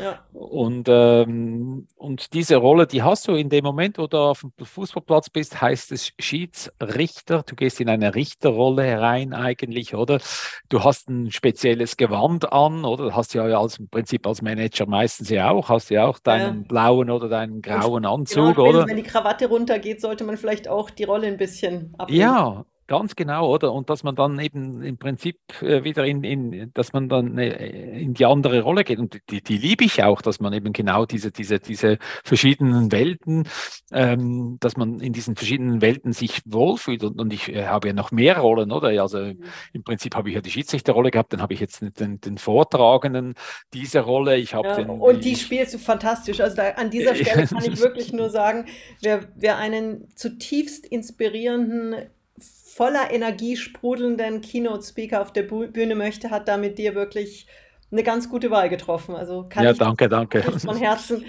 [0.00, 0.20] Ja.
[0.32, 4.52] Und, ähm, und diese Rolle, die hast du in dem Moment, wo du auf dem
[4.64, 7.42] Fußballplatz bist, heißt es Schiedsrichter.
[7.42, 10.20] Du gehst in eine Richterrolle rein eigentlich, oder?
[10.68, 13.04] Du hast ein spezielles Gewand an, oder?
[13.04, 16.62] Du hast ja als, im Prinzip als Manager meistens ja auch, hast ja auch deinen
[16.62, 16.68] ja.
[16.68, 18.86] blauen oder deinen grauen Anzug, genau, oder?
[18.86, 22.20] Wenn die Krawatte runtergeht, sollte man vielleicht auch die Rolle ein bisschen ablegen.
[22.20, 23.72] Ja, Ganz genau, oder?
[23.72, 28.00] Und dass man dann eben im Prinzip äh, wieder in, in, dass man dann äh,
[28.00, 28.98] in die andere Rolle geht.
[28.98, 33.48] Und die, die liebe ich auch, dass man eben genau diese, diese, diese verschiedenen Welten,
[33.92, 37.04] ähm, dass man in diesen verschiedenen Welten sich wohlfühlt.
[37.04, 38.88] Und, und ich äh, habe ja noch mehr Rollen, oder?
[39.00, 39.44] Also mhm.
[39.72, 43.34] im Prinzip habe ich ja die Schiedsrichterrolle gehabt, dann habe ich jetzt den, den Vortragenden
[43.72, 44.38] diese Rolle.
[44.38, 46.40] Ich habe ja, den, und die ich, spielst du fantastisch.
[46.40, 48.66] Also da, an dieser Stelle kann ich wirklich nur sagen,
[49.02, 52.10] wer, wer einen zutiefst inspirierenden
[52.74, 57.46] voller Energie sprudelnden Keynote-Speaker auf der Bühne möchte, hat da mit dir wirklich
[57.90, 59.14] eine ganz gute Wahl getroffen.
[59.14, 60.42] Also kann ja, ich danke, danke.
[60.42, 61.26] von Herzen,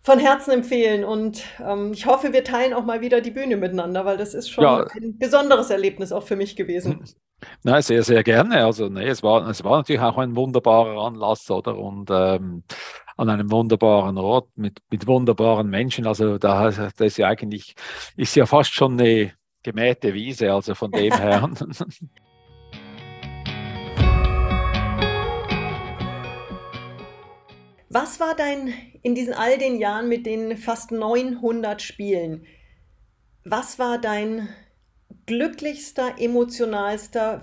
[0.00, 1.04] von Herzen empfehlen.
[1.04, 4.50] Und ähm, ich hoffe, wir teilen auch mal wieder die Bühne miteinander, weil das ist
[4.50, 4.86] schon ja.
[4.94, 7.04] ein besonderes Erlebnis auch für mich gewesen.
[7.64, 8.64] Nein, sehr, sehr gerne.
[8.64, 11.76] Also, nee, es war, es war natürlich auch ein wunderbarer Anlass, oder?
[11.76, 12.62] Und ähm,
[13.16, 16.06] an einem wunderbaren Ort mit, mit wunderbaren Menschen.
[16.06, 17.74] Also da das ist ja eigentlich,
[18.16, 19.32] ist ja fast schon eine,
[19.68, 21.50] gemähte Wiese, also von dem her.
[27.90, 32.46] Was war dein, in diesen all den Jahren mit den fast 900 Spielen,
[33.44, 34.48] was war dein
[35.24, 37.42] glücklichster, emotionalster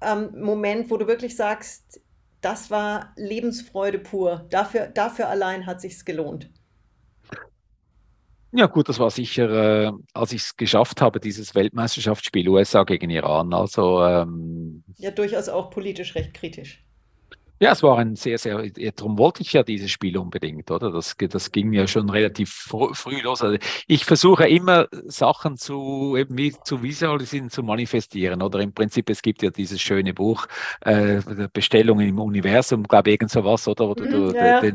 [0.00, 2.00] ähm, Moment, wo du wirklich sagst,
[2.40, 4.46] das war Lebensfreude pur.
[4.50, 6.48] Dafür, dafür allein hat sich's gelohnt.
[8.52, 13.08] Ja, gut, das war sicher, äh, als ich es geschafft habe, dieses Weltmeisterschaftsspiel USA gegen
[13.10, 13.54] Iran.
[13.54, 16.84] Also ähm, ja, durchaus auch politisch recht kritisch.
[17.62, 20.90] Ja, es war ein sehr, sehr, darum wollte ich ja dieses Spiel unbedingt, oder?
[20.90, 22.50] Das, das ging ja schon relativ
[22.94, 23.42] früh los.
[23.42, 28.60] Also ich versuche immer Sachen zu, eben zu visualisieren, zu manifestieren, oder?
[28.60, 30.46] Im Prinzip, es gibt ja dieses schöne Buch,
[30.80, 31.20] äh,
[31.52, 33.88] Bestellungen im Universum, glaube ich, irgend sowas, oder?
[33.88, 34.62] Wo mhm, du ja.
[34.62, 34.72] die,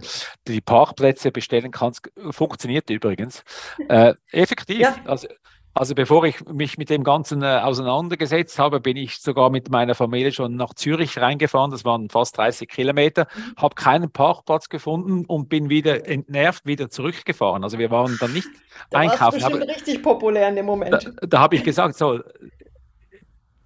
[0.48, 2.12] die, Parkplätze bestellen kannst.
[2.30, 3.44] Funktioniert übrigens.
[3.90, 4.80] Äh, effektiv.
[4.80, 4.96] Ja.
[5.06, 5.28] Also,
[5.76, 9.94] also bevor ich mich mit dem Ganzen äh, auseinandergesetzt habe, bin ich sogar mit meiner
[9.94, 11.70] Familie schon nach Zürich reingefahren.
[11.70, 13.56] Das waren fast 30 Kilometer, mhm.
[13.58, 17.66] habe keinen Parkplatz gefunden und bin wieder entnervt wieder zurückgefahren.
[17.66, 18.48] Also wir waren dann nicht
[18.90, 19.42] da einkaufen.
[19.42, 20.94] Das bestimmt richtig populär in dem Moment.
[20.94, 22.22] Da, da habe ich gesagt, so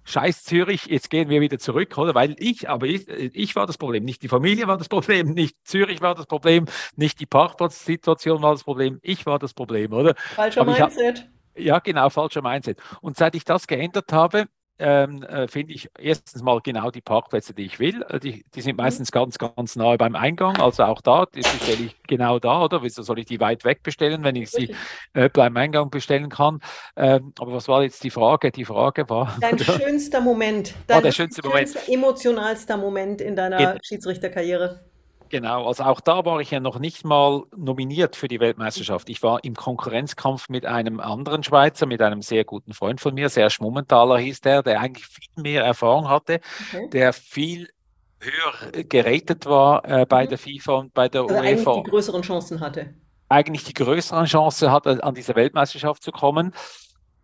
[0.02, 2.16] Scheiß Zürich, jetzt gehen wir wieder zurück, oder?
[2.16, 5.56] Weil ich, aber ich, ich war das Problem, nicht die Familie war das Problem, nicht
[5.62, 10.16] Zürich war das Problem, nicht die Parkplatzsituation war das Problem, ich war das Problem, oder?
[10.34, 11.28] Falscher Mindset.
[11.56, 12.78] Ja, genau, falscher Mindset.
[13.00, 14.46] Und seit ich das geändert habe,
[14.80, 18.02] ähm, äh, finde ich erstens mal genau die Parkplätze, die ich will.
[18.08, 18.84] Äh, die, die sind mhm.
[18.84, 20.56] meistens ganz, ganz nahe beim Eingang.
[20.56, 22.82] Also auch da, die bestelle ich genau da, oder?
[22.82, 24.74] Wieso soll ich die weit weg bestellen, wenn ich sie
[25.12, 26.60] äh, beim Eingang bestellen kann?
[26.96, 28.50] Ähm, aber was war jetzt die Frage?
[28.50, 29.36] Die Frage war.
[29.40, 30.74] Dein schönster Moment.
[30.86, 31.76] Dein ah, schönste Moment.
[31.88, 34.89] emotionalster Moment in deiner in, Schiedsrichterkarriere.
[35.30, 39.08] Genau, also auch da war ich ja noch nicht mal nominiert für die Weltmeisterschaft.
[39.08, 43.28] Ich war im Konkurrenzkampf mit einem anderen Schweizer, mit einem sehr guten Freund von mir,
[43.28, 46.40] Serge Mummentaler hieß der, der eigentlich viel mehr Erfahrung hatte,
[46.72, 46.88] okay.
[46.90, 47.68] der viel
[48.18, 50.30] höher geratet war äh, bei mhm.
[50.30, 51.44] der FIFA und bei der also UEFA.
[51.46, 52.94] Eigentlich die größeren Chancen hatte.
[53.28, 56.52] Eigentlich die größeren Chancen hatte, an diese Weltmeisterschaft zu kommen.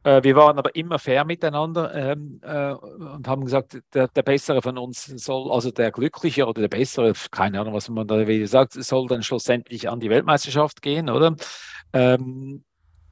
[0.07, 4.63] Äh, wir waren aber immer fair miteinander ähm, äh, und haben gesagt, der, der, Bessere
[4.63, 8.75] von uns soll, also der Glückliche oder der Bessere, keine Ahnung, was man da sagt,
[8.75, 11.35] soll dann schlussendlich an die Weltmeisterschaft gehen, oder?
[11.93, 12.63] Ähm,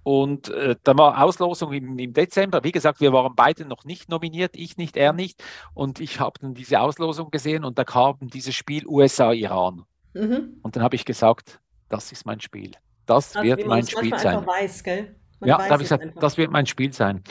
[0.05, 2.63] und äh, da war Auslosung im, im, Dezember.
[2.63, 5.43] Wie gesagt, wir waren beide noch nicht nominiert, ich nicht, er nicht.
[5.73, 9.83] Und ich habe dann diese Auslosung gesehen und da kam dieses Spiel USA-Iran.
[10.13, 10.61] Mhm.
[10.63, 12.71] Und dann habe ich gesagt, das ist mein Spiel.
[13.05, 14.47] Das also, wird mein Spiel sein.
[14.47, 15.17] Weiß, gell?
[15.41, 16.21] Man ja, da habe ich gesagt, einfach.
[16.21, 17.23] das wird mein Spiel sein.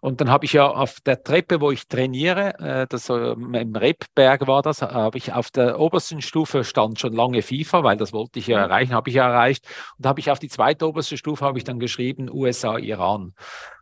[0.00, 3.74] Und dann habe ich ja auf der Treppe, wo ich trainiere, äh, das äh, im
[3.76, 8.12] Rebberg war das, habe ich auf der obersten Stufe stand schon lange FIFA, weil das
[8.12, 8.64] wollte ich ja mhm.
[8.64, 9.66] erreichen, habe ich ja erreicht.
[9.98, 13.34] Und habe ich auf die zweite oberste Stufe habe ich dann geschrieben USA, Iran.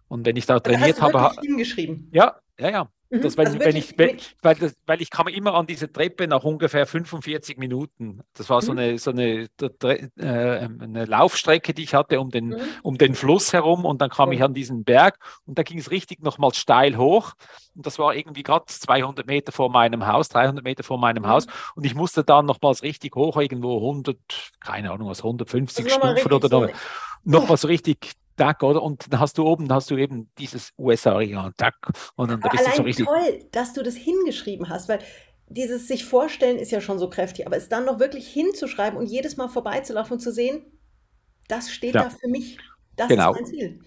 [0.08, 2.08] Und wenn ich da trainiert habe, hingeschrieben.
[2.12, 2.88] Ja, ja, ja.
[3.10, 3.22] Mhm.
[3.22, 6.44] Das, wenn, also wenn ich, weil, das, weil ich kam immer an diese Treppe nach
[6.44, 8.20] ungefähr 45 Minuten.
[8.34, 8.78] Das war so mhm.
[8.78, 12.60] eine, so eine, äh, eine Laufstrecke, die ich hatte um den, mhm.
[12.82, 15.90] um den Fluss herum und dann kam ich an diesen Berg und da ging es
[15.90, 17.32] richtig nochmal steil hoch
[17.74, 21.48] und das war irgendwie gerade 200 Meter vor meinem Haus, 300 Meter vor meinem Haus
[21.74, 24.18] und ich musste dann nochmals richtig hoch, irgendwo 100,
[24.60, 26.68] keine Ahnung was, 150 also Stufen oder so,
[27.24, 28.82] nochmals so richtig Duck, oder?
[28.82, 31.74] Und dann hast du oben, hast du eben dieses USA-Region, Duck.
[32.16, 33.06] Und dann da bist du so richtig.
[33.06, 35.00] toll, dass du das hingeschrieben hast, weil
[35.48, 39.06] dieses sich vorstellen ist ja schon so kräftig, aber es dann noch wirklich hinzuschreiben und
[39.06, 40.62] jedes Mal vorbeizulaufen und zu sehen,
[41.48, 42.04] das steht ja.
[42.04, 42.58] da für mich.
[42.96, 43.32] Das genau.
[43.32, 43.80] ist mein Ziel.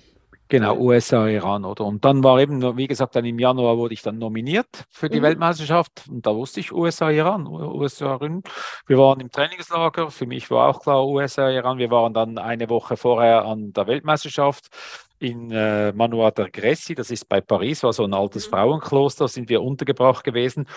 [0.54, 1.84] Genau, USA, Iran, oder?
[1.84, 5.18] Und dann war eben, wie gesagt, dann im Januar wurde ich dann nominiert für die
[5.18, 5.24] mhm.
[5.24, 8.44] Weltmeisterschaft und da wusste ich USA, Iran, USA, Iran.
[8.86, 11.80] Wir waren im Trainingslager, für mich war auch klar USA, Iran.
[11.80, 14.70] Wir waren dann eine Woche vorher an der Weltmeisterschaft
[15.18, 18.52] in äh, Manoir der Gressi, das ist bei Paris, war so ein altes mhm.
[18.52, 20.68] Frauenkloster, sind wir untergebracht gewesen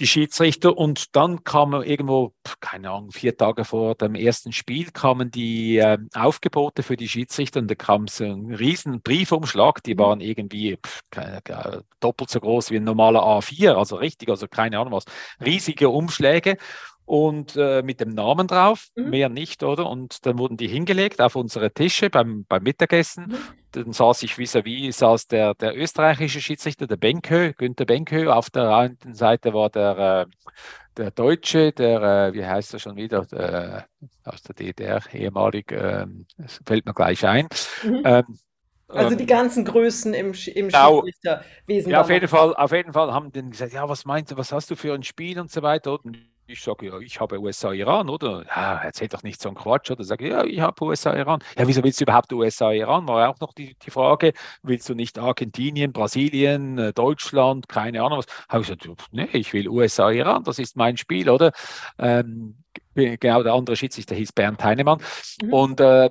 [0.00, 5.30] die Schiedsrichter und dann kamen irgendwo, keine Ahnung, vier Tage vor dem ersten Spiel kamen
[5.30, 10.20] die äh, Aufgebote für die Schiedsrichter und da kam so ein riesen Briefumschlag, die waren
[10.20, 11.40] irgendwie pff, keine,
[12.00, 15.04] doppelt so groß wie ein normaler A4, also richtig, also keine Ahnung was,
[15.44, 16.56] riesige Umschläge
[17.06, 19.10] und äh, mit dem Namen drauf, mhm.
[19.10, 19.88] mehr nicht, oder?
[19.88, 23.26] Und dann wurden die hingelegt auf unsere Tische beim, beim Mittagessen.
[23.26, 23.36] Mhm.
[23.72, 28.30] Dann saß ich vis-à-vis, -vis, saß der, der österreichische Schiedsrichter, der Benkö, Günther Benkö.
[28.30, 30.52] Auf der einen Seite war der, äh,
[30.96, 33.86] der Deutsche, der, äh, wie heißt er schon wieder, der,
[34.24, 36.26] aus der DDR, ehemalig, ähm,
[36.64, 37.48] fällt mir gleich ein.
[37.82, 38.02] Mhm.
[38.04, 38.38] Ähm,
[38.88, 41.02] also die ähm, ganzen Größen im, im genau.
[41.02, 41.90] Schiedsrichterwesen.
[41.90, 44.52] Ja, auf jeden, Fall, auf jeden Fall haben die gesagt, ja, was meinst du, was
[44.52, 45.92] hast du für ein Spiel und so weiter.
[45.92, 48.44] Und ich sage, ja, ich habe USA-Iran, oder?
[48.44, 50.04] Ja, erzähl doch nicht so einen Quatsch, oder?
[50.04, 51.42] Sage ja, ich habe USA-Iran.
[51.58, 53.08] Ja, wieso willst du überhaupt USA-Iran?
[53.08, 54.32] War auch noch die, die Frage,
[54.62, 58.26] willst du nicht Argentinien, Brasilien, äh, Deutschland, keine Ahnung was?
[58.48, 61.52] Habe ich gesagt, nee, ich will USA-Iran, das ist mein Spiel, oder?
[61.98, 62.56] Ähm,
[62.94, 65.00] genau, der andere Schiedsrichter hieß Bernd Heinemann.
[65.42, 65.52] Mhm.
[65.52, 66.10] Und, äh,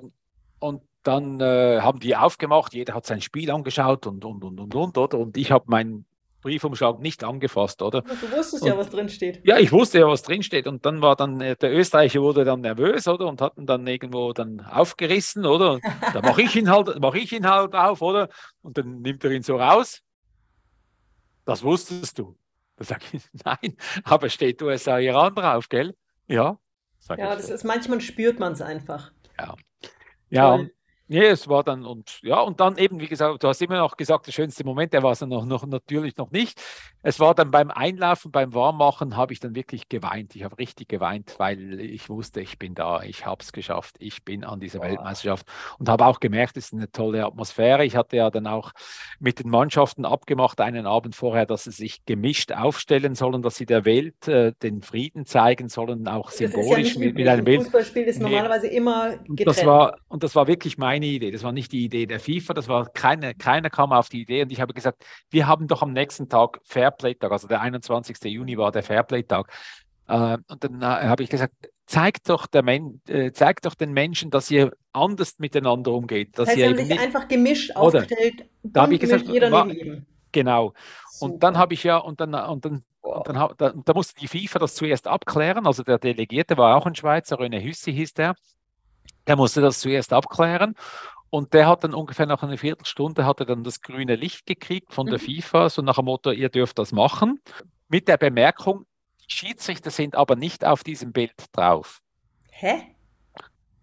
[0.58, 4.74] und dann äh, haben die aufgemacht, jeder hat sein Spiel angeschaut und, und, und, und,
[4.74, 5.18] und, oder?
[5.18, 6.06] Und ich habe mein
[6.44, 8.02] Briefumschlag nicht angefasst, oder?
[8.02, 9.40] Du wusstest und, ja, was drin steht.
[9.44, 10.66] Ja, ich wusste ja, was drin steht.
[10.66, 13.26] Und dann war dann, äh, der Österreicher wurde dann nervös, oder?
[13.26, 15.80] Und hat ihn dann irgendwo dann aufgerissen, oder?
[16.12, 18.28] da mache ich ihn halt, mache ich ihn halt auf, oder?
[18.62, 20.02] Und dann nimmt er ihn so raus.
[21.46, 22.36] Das wusstest du.
[22.76, 25.96] Da sage ich, nein, aber steht USA Iran drauf, gell?
[26.26, 26.58] Ja.
[27.08, 29.12] Ja, das ist manchmal spürt man es einfach.
[29.38, 29.54] Ja.
[30.30, 30.58] Ja,
[31.06, 33.98] Nee, es war dann und ja, und dann eben, wie gesagt, du hast immer noch
[33.98, 36.58] gesagt, der schönste Moment, der war es noch, noch natürlich noch nicht.
[37.02, 40.34] Es war dann beim Einlaufen, beim Warmmachen, habe ich dann wirklich geweint.
[40.34, 44.24] Ich habe richtig geweint, weil ich wusste, ich bin da, ich habe es geschafft, ich
[44.24, 44.86] bin an dieser wow.
[44.86, 45.46] Weltmeisterschaft
[45.78, 47.84] und habe auch gemerkt, es ist eine tolle Atmosphäre.
[47.84, 48.72] Ich hatte ja dann auch
[49.20, 53.66] mit den Mannschaften abgemacht, einen Abend vorher, dass sie sich gemischt aufstellen sollen, dass sie
[53.66, 57.64] der Welt äh, den Frieden zeigen sollen, auch symbolisch ja mit, mit einem Bild.
[57.64, 59.46] Fußballspiel ist normalerweise immer getrennt.
[59.46, 62.20] Das war, und das war wirklich mein meine Idee, das war nicht die Idee der
[62.20, 65.66] FIFA, das war keine, keiner kam auf die Idee und ich habe gesagt, wir haben
[65.66, 68.16] doch am nächsten Tag Fairplay-Tag, also der 21.
[68.24, 69.50] Juni war der Fairplay-Tag.
[70.06, 71.54] Äh, und dann äh, habe ich gesagt,
[71.86, 76.38] zeigt doch, äh, zeigt doch den Menschen, dass ihr anders miteinander umgeht.
[76.38, 79.68] Dass das heißt, ihr haben sich einfach gemischt aufgestellt, da habe ich gesagt, war.
[80.30, 80.74] Genau.
[81.10, 81.32] Super.
[81.32, 84.28] Und dann habe ich ja, und dann, und dann und dann, da, da, musste die
[84.28, 85.66] FIFA das zuerst abklären.
[85.66, 88.34] Also der Delegierte war auch ein Schweizer, René Hüssi hieß der.
[89.26, 90.74] Der musste das zuerst abklären
[91.34, 94.92] und der hat dann ungefähr nach einer Viertelstunde hat er dann das grüne Licht gekriegt
[94.92, 95.42] von der mhm.
[95.42, 97.40] FIFA, so nach dem Motto, ihr dürft das machen.
[97.88, 98.84] Mit der Bemerkung,
[99.18, 102.00] die Schiedsrichter sind aber nicht auf diesem Bild drauf.
[102.52, 102.94] Hä?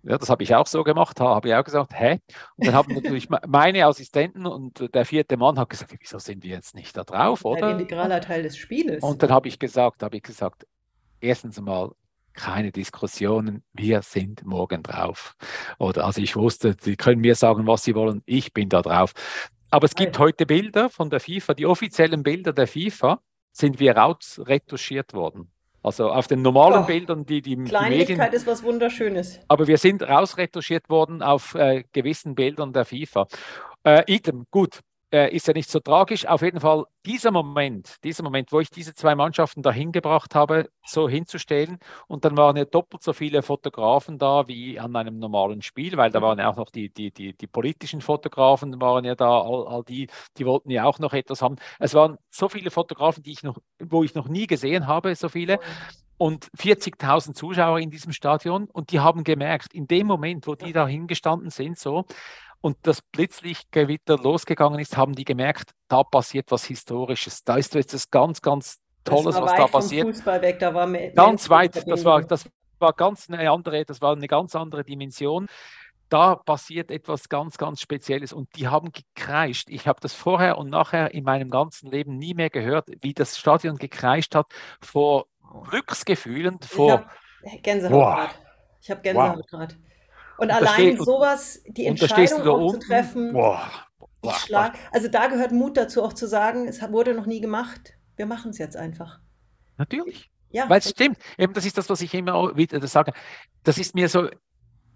[0.03, 2.19] Ja, das habe ich auch so gemacht, habe ich auch gesagt, hä?
[2.55, 6.51] Und dann haben natürlich meine Assistenten und der vierte Mann hat gesagt, wieso sind wir
[6.51, 7.67] jetzt nicht da drauf, oder?
[7.67, 9.03] Ein integraler Teil des Spieles.
[9.03, 10.65] Und dann habe ich gesagt, habe ich gesagt,
[11.19, 11.91] erstens mal,
[12.33, 15.35] keine Diskussionen, wir sind morgen drauf.
[15.77, 19.13] Oder also ich wusste, Sie können mir sagen, was Sie wollen, ich bin da drauf.
[19.69, 23.21] Aber es gibt heute Bilder von der FIFA, die offiziellen Bilder der FIFA
[23.51, 25.51] sind wir rausretuschiert worden.
[25.83, 29.39] Also auf den normalen oh, Bildern, die die, Kleinlichkeit die Medien, ist was Wunderschönes.
[29.47, 33.27] Aber wir sind rausretuschiert worden auf äh, gewissen Bildern der FIFA.
[33.83, 36.25] Äh, Item, gut, äh, ist ja nicht so tragisch.
[36.25, 40.69] Auf jeden Fall dieser Moment, dieser Moment, wo ich diese zwei Mannschaften dahin gebracht habe,
[40.85, 41.79] so hinzustellen.
[42.07, 46.11] Und dann waren ja doppelt so viele Fotografen da wie an einem normalen Spiel, weil
[46.11, 46.23] da mhm.
[46.23, 49.83] waren ja auch noch die, die, die, die politischen Fotografen, waren ja da, all, all
[49.83, 50.07] die,
[50.37, 51.57] die wollten ja auch noch etwas haben.
[51.79, 55.29] Es waren so viele Fotografen, die ich noch, wo ich noch nie gesehen habe, so
[55.29, 55.59] viele.
[56.17, 58.65] Und 40.000 Zuschauer in diesem Stadion.
[58.65, 62.05] Und die haben gemerkt, in dem Moment, wo die da hingestanden sind, so,
[62.61, 67.43] und das Blitzlichtgewitter losgegangen ist, haben die gemerkt, da passiert was Historisches.
[67.43, 70.07] Da ist etwas ganz, ganz Tolles, was da passiert.
[70.07, 72.47] Fußball weg, da war mehr, ganz weit, das war, das
[72.77, 75.47] war ganz eine andere, das war eine ganz andere Dimension.
[76.09, 79.69] Da passiert etwas ganz, ganz Spezielles und die haben gekreischt.
[79.69, 83.37] Ich habe das vorher und nachher in meinem ganzen Leben nie mehr gehört, wie das
[83.37, 84.47] Stadion gekreischt hat
[84.81, 85.27] vor
[85.69, 87.09] Glücksgefühlen, vor
[87.63, 88.29] Gänsehaut wow.
[88.81, 89.45] Ich habe Gänsehaut wow.
[89.47, 89.75] gerade.
[90.41, 93.61] Und, allein sowas, die Entscheidung auch zu treffen, boah,
[94.23, 97.93] boah, schlag, also da gehört Mut dazu, auch zu sagen, es wurde noch nie gemacht,
[98.15, 99.19] wir machen es jetzt einfach.
[99.77, 100.31] Natürlich.
[100.49, 100.67] Ja.
[100.67, 101.19] Weil es stimmt.
[101.37, 103.13] Eben, das ist das, was ich immer wieder sage.
[103.63, 104.29] Das ist mir so,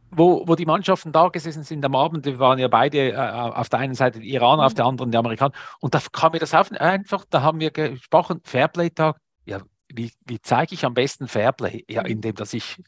[0.10, 3.70] wo, wo die Mannschaften da gesessen sind am Abend, wir waren ja beide äh, auf
[3.70, 4.66] der einen Seite die Iraner, mhm.
[4.66, 5.54] auf der anderen die Amerikaner.
[5.80, 9.18] Und da kam mir das auf, einfach, da haben wir gesprochen, Fairplay-Tag.
[9.46, 9.60] Ja,
[9.94, 11.86] wie, wie zeige ich am besten Fairplay?
[11.88, 12.08] Ja, mhm.
[12.08, 12.84] indem dass ich Toll.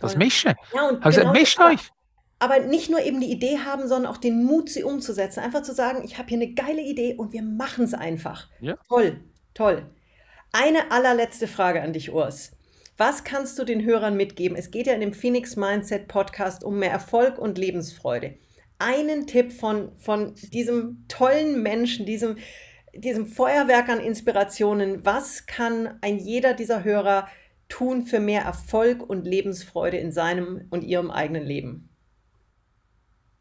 [0.00, 0.56] das mische.
[0.74, 1.90] Ja, und also, genau mischt euch
[2.38, 5.40] aber nicht nur eben die Idee haben, sondern auch den Mut, sie umzusetzen.
[5.40, 8.48] Einfach zu sagen, ich habe hier eine geile Idee und wir machen es einfach.
[8.60, 8.76] Ja.
[8.88, 9.20] Toll,
[9.54, 9.86] toll.
[10.52, 12.52] Eine allerletzte Frage an dich, Urs.
[12.96, 14.56] Was kannst du den Hörern mitgeben?
[14.56, 18.34] Es geht ja in dem Phoenix Mindset Podcast um mehr Erfolg und Lebensfreude.
[18.78, 22.38] Einen Tipp von, von diesem tollen Menschen, diesem,
[22.94, 25.04] diesem Feuerwerk an Inspirationen.
[25.04, 27.28] Was kann ein jeder dieser Hörer
[27.68, 31.87] tun für mehr Erfolg und Lebensfreude in seinem und ihrem eigenen Leben?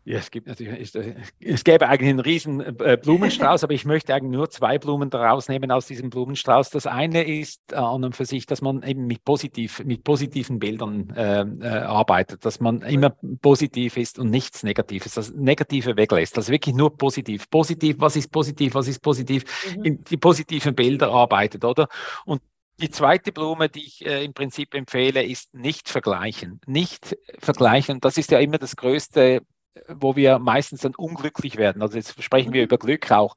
[0.07, 0.95] Ja, es gibt natürlich,
[1.41, 5.49] es gäbe eigentlich einen riesen äh, Blumenstrauß, aber ich möchte eigentlich nur zwei Blumen daraus
[5.49, 6.69] nehmen aus diesem Blumenstrauß.
[6.69, 10.59] Das eine ist äh, an und für sich, dass man eben mit positiv, mit positiven
[10.59, 16.37] Bildern äh, äh, arbeitet, dass man immer positiv ist und nichts Negatives, das Negative weglässt.
[16.37, 17.49] Also wirklich nur positiv.
[17.49, 19.43] Positiv, was ist positiv, was ist positiv?
[19.75, 19.83] Mhm.
[19.83, 21.89] In die positiven Bilder arbeitet, oder?
[22.23, 22.41] Und
[22.79, 26.61] die zweite Blume, die ich äh, im Prinzip empfehle, ist nicht vergleichen.
[26.65, 27.99] Nicht vergleichen.
[27.99, 29.41] Das ist ja immer das größte
[29.87, 31.81] wo wir meistens dann unglücklich werden.
[31.81, 32.65] Also jetzt sprechen wir mhm.
[32.65, 33.35] über Glück auch.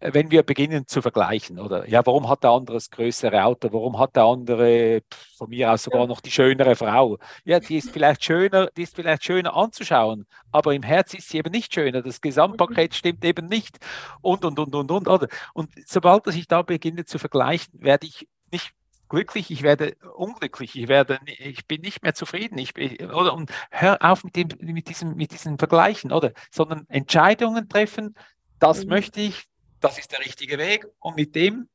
[0.00, 3.98] wenn wir beginnen zu vergleichen, oder ja, warum hat der andere das größere Auto, warum
[3.98, 5.00] hat der andere
[5.38, 7.18] von mir aus sogar noch die schönere Frau?
[7.44, 11.38] Ja, die ist vielleicht schöner, die ist vielleicht schöner anzuschauen, aber im Herz ist sie
[11.38, 12.02] eben nicht schöner.
[12.02, 12.94] Das Gesamtpaket mhm.
[12.94, 13.78] stimmt eben nicht
[14.20, 15.08] und und und und und.
[15.08, 15.28] Oder?
[15.54, 18.72] Und sobald ich da beginne zu vergleichen, werde ich nicht
[19.08, 23.50] glücklich, ich werde unglücklich, ich werde, ich bin nicht mehr zufrieden, ich bin, oder und
[23.70, 28.14] hör auf mit dem, mit diesem, mit diesen Vergleichen, oder, sondern Entscheidungen treffen,
[28.58, 28.90] das mhm.
[28.90, 29.44] möchte ich,
[29.80, 31.68] das ist der richtige Weg und mit dem,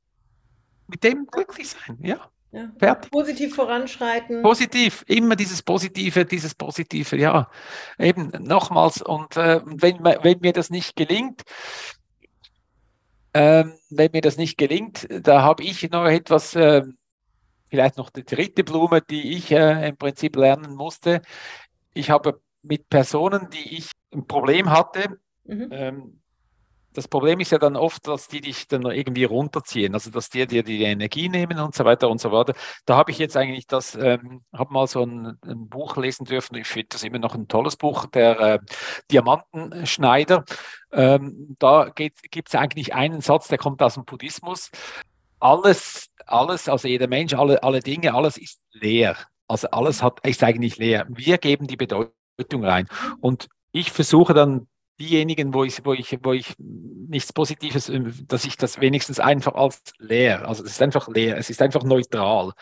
[0.88, 2.30] mit dem glücklich sein, ja.
[2.54, 2.70] Ja.
[2.80, 3.12] Fertig.
[3.12, 4.42] Positiv voranschreiten.
[4.42, 7.50] Positiv, immer dieses Positive, dieses Positive, ja.
[7.98, 11.44] Eben nochmals, und äh, wenn, wenn mir das nicht gelingt,
[13.34, 16.84] ähm, wenn mir das nicht gelingt, da habe ich noch etwas, äh,
[17.72, 21.22] vielleicht noch die dritte Blume, die ich äh, im Prinzip lernen musste.
[21.94, 25.70] Ich habe mit Personen, die ich ein Problem hatte, mhm.
[25.72, 26.22] ähm,
[26.94, 30.46] das Problem ist ja dann oft, dass die dich dann irgendwie runterziehen, also dass die
[30.46, 32.54] dir die Energie nehmen und so weiter und so weiter.
[32.86, 36.56] Da habe ich jetzt eigentlich das, ähm, habe mal so ein, ein, Buch lesen dürfen,
[36.58, 38.60] ich finde das immer noch ein tolles Buch, der äh,
[39.10, 40.44] Diamantenschneider.
[40.92, 44.70] Ähm, da gibt es eigentlich einen Satz, der kommt aus dem Buddhismus.
[45.40, 49.18] Alles, alles, also jeder Mensch, alle, alle Dinge, alles ist leer.
[49.48, 51.06] Also alles hat, ist eigentlich leer.
[51.10, 52.14] Wir geben die Bedeutung
[52.64, 52.88] rein.
[53.20, 54.68] Und ich versuche dann
[55.00, 57.92] diejenigen, wo ich, wo ich, wo ich nichts Positives,
[58.28, 61.84] dass ich das wenigstens einfach als leer, also es ist einfach leer, es ist einfach
[61.84, 62.54] neutral.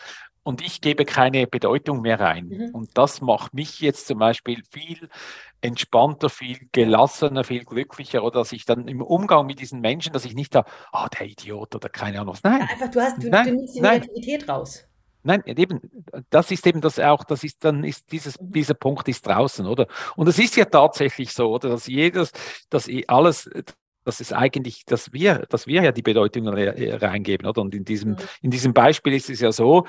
[0.43, 2.47] Und ich gebe keine Bedeutung mehr rein.
[2.47, 2.69] Mhm.
[2.73, 5.09] Und das macht mich jetzt zum Beispiel viel
[5.61, 10.25] entspannter, viel gelassener, viel glücklicher oder dass ich dann im Umgang mit diesen Menschen, dass
[10.25, 12.43] ich nicht da, ah, oh, der Idiot oder keine Ahnung was.
[12.43, 12.61] Nein.
[12.61, 14.85] Ja, einfach, du hast, du, nein, du nimmst die Negativität raus.
[15.21, 15.81] Nein, eben,
[16.29, 18.53] das ist eben das auch, das ist dann ist dieses, mhm.
[18.53, 19.87] dieser Punkt ist draußen, oder?
[20.15, 22.31] Und es ist ja tatsächlich so, oder, dass jedes,
[22.69, 23.49] dass alles,
[24.05, 27.61] dass es eigentlich, dass wir, dass wir ja die Bedeutung reingeben, oder?
[27.61, 28.17] Und in diesem, mhm.
[28.41, 29.85] in diesem Beispiel ist es ja so,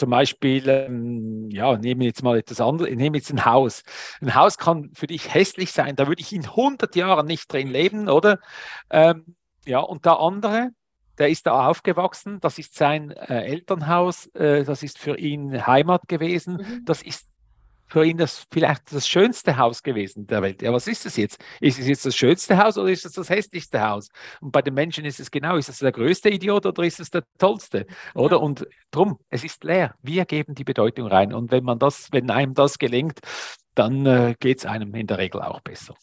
[0.00, 3.82] zum Beispiel, ähm, ja, nehmen wir jetzt mal etwas anderes, nehmen jetzt ein Haus.
[4.22, 7.68] Ein Haus kann für dich hässlich sein, da würde ich in 100 Jahren nicht drin
[7.68, 8.40] leben, oder?
[8.88, 9.36] Ähm,
[9.66, 10.70] ja, und der andere,
[11.18, 16.08] der ist da aufgewachsen, das ist sein äh, Elternhaus, äh, das ist für ihn Heimat
[16.08, 16.84] gewesen, mhm.
[16.86, 17.29] das ist
[17.90, 20.62] für ihn das vielleicht das schönste Haus gewesen der Welt.
[20.62, 21.42] Ja, was ist es jetzt?
[21.60, 24.08] Ist es jetzt das schönste Haus oder ist es das hässlichste Haus?
[24.40, 27.10] Und bei den Menschen ist es genau, ist es der größte Idiot oder ist es
[27.10, 27.86] der tollste?
[28.14, 28.36] Oder?
[28.36, 28.42] Ja.
[28.42, 29.94] Und drum, es ist leer.
[30.02, 31.34] Wir geben die Bedeutung rein.
[31.34, 33.20] Und wenn man das, wenn einem das gelingt,
[33.74, 35.94] dann äh, geht es einem in der Regel auch besser.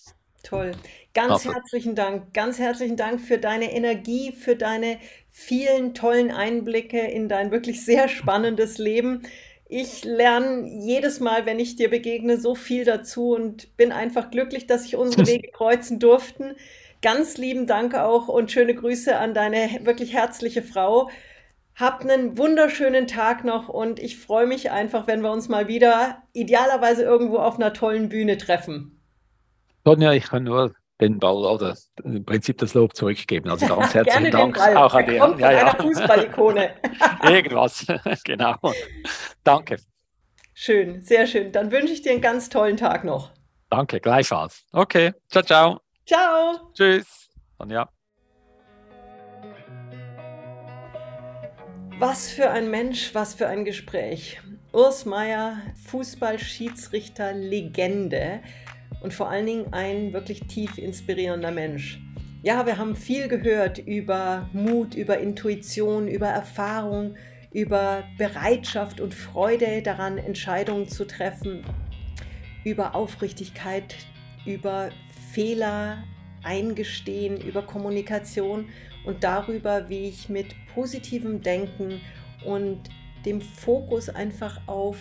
[0.44, 0.72] Toll.
[1.14, 1.54] Ganz also.
[1.54, 2.34] herzlichen Dank.
[2.34, 8.08] Ganz herzlichen Dank für deine Energie, für deine vielen tollen Einblicke in dein wirklich sehr
[8.08, 9.24] spannendes Leben.
[9.70, 14.66] Ich lerne jedes Mal, wenn ich dir begegne, so viel dazu und bin einfach glücklich,
[14.66, 16.56] dass sich unsere Wege kreuzen durften.
[17.02, 21.10] Ganz lieben Dank auch und schöne Grüße an deine wirklich herzliche Frau.
[21.76, 26.24] Habt einen wunderschönen Tag noch und ich freue mich einfach, wenn wir uns mal wieder
[26.34, 29.00] idealerweise irgendwo auf einer tollen Bühne treffen.
[29.86, 33.50] Sonja, ich kann nur den Ball oder im Prinzip das Lob zurückgeben.
[33.50, 35.36] Also ganz herzlichen Dank auch an dir.
[35.38, 35.76] Ja, ja.
[35.76, 36.76] Fußballikone.
[37.24, 37.86] Irgendwas,
[38.24, 38.56] genau.
[39.44, 39.78] Danke.
[40.54, 41.52] Schön, sehr schön.
[41.52, 43.32] Dann wünsche ich dir einen ganz tollen Tag noch.
[43.70, 44.66] Danke, gleichfalls.
[44.72, 45.80] Okay, ciao, ciao.
[46.06, 46.72] Ciao.
[46.74, 47.30] Tschüss.
[47.60, 47.90] Sonja.
[52.00, 54.40] Was für ein Mensch, was für ein Gespräch.
[54.72, 58.42] Urs Meier, Fußballschiedsrichter, Legende
[59.02, 62.00] und vor allen Dingen ein wirklich tief inspirierender Mensch.
[62.44, 67.16] Ja, wir haben viel gehört über Mut, über Intuition, über Erfahrung,
[67.52, 71.64] über Bereitschaft und Freude daran, Entscheidungen zu treffen,
[72.64, 73.96] über Aufrichtigkeit,
[74.46, 74.90] über
[75.32, 76.04] Fehler
[76.44, 78.70] eingestehen, über Kommunikation
[79.06, 82.02] und darüber, wie ich mit positivem Denken
[82.46, 82.90] und
[83.26, 84.98] dem Fokus einfach auf,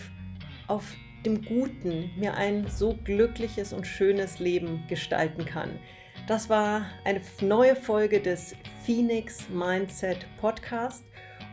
[0.67, 0.95] auf
[1.27, 5.77] dem Guten mir ein so glückliches und schönes Leben gestalten kann.
[6.25, 8.55] Das war eine neue Folge des
[8.85, 11.03] Phoenix Mindset Podcast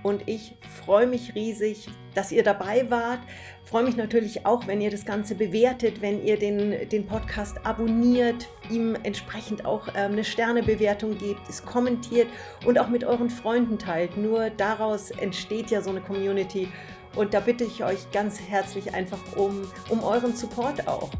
[0.04, 0.54] und ich
[0.84, 3.18] freue mich riesig, dass ihr dabei wart.
[3.64, 8.46] Freue mich natürlich auch, wenn ihr das Ganze bewertet, wenn ihr den, den Podcast abonniert,
[8.70, 12.28] ihm entsprechend auch ähm, eine Sternebewertung gebt, es kommentiert
[12.64, 14.16] und auch mit euren Freunden teilt.
[14.16, 16.68] Nur daraus entsteht ja so eine Community
[17.16, 21.10] und da bitte ich euch ganz herzlich einfach um, um euren Support auch.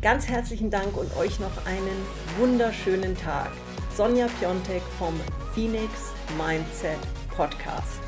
[0.00, 2.06] Ganz herzlichen Dank und euch noch einen
[2.38, 3.50] wunderschönen Tag.
[3.96, 5.18] Sonja Piontek vom
[5.54, 6.98] Phoenix Mindset
[7.34, 8.00] Podcast.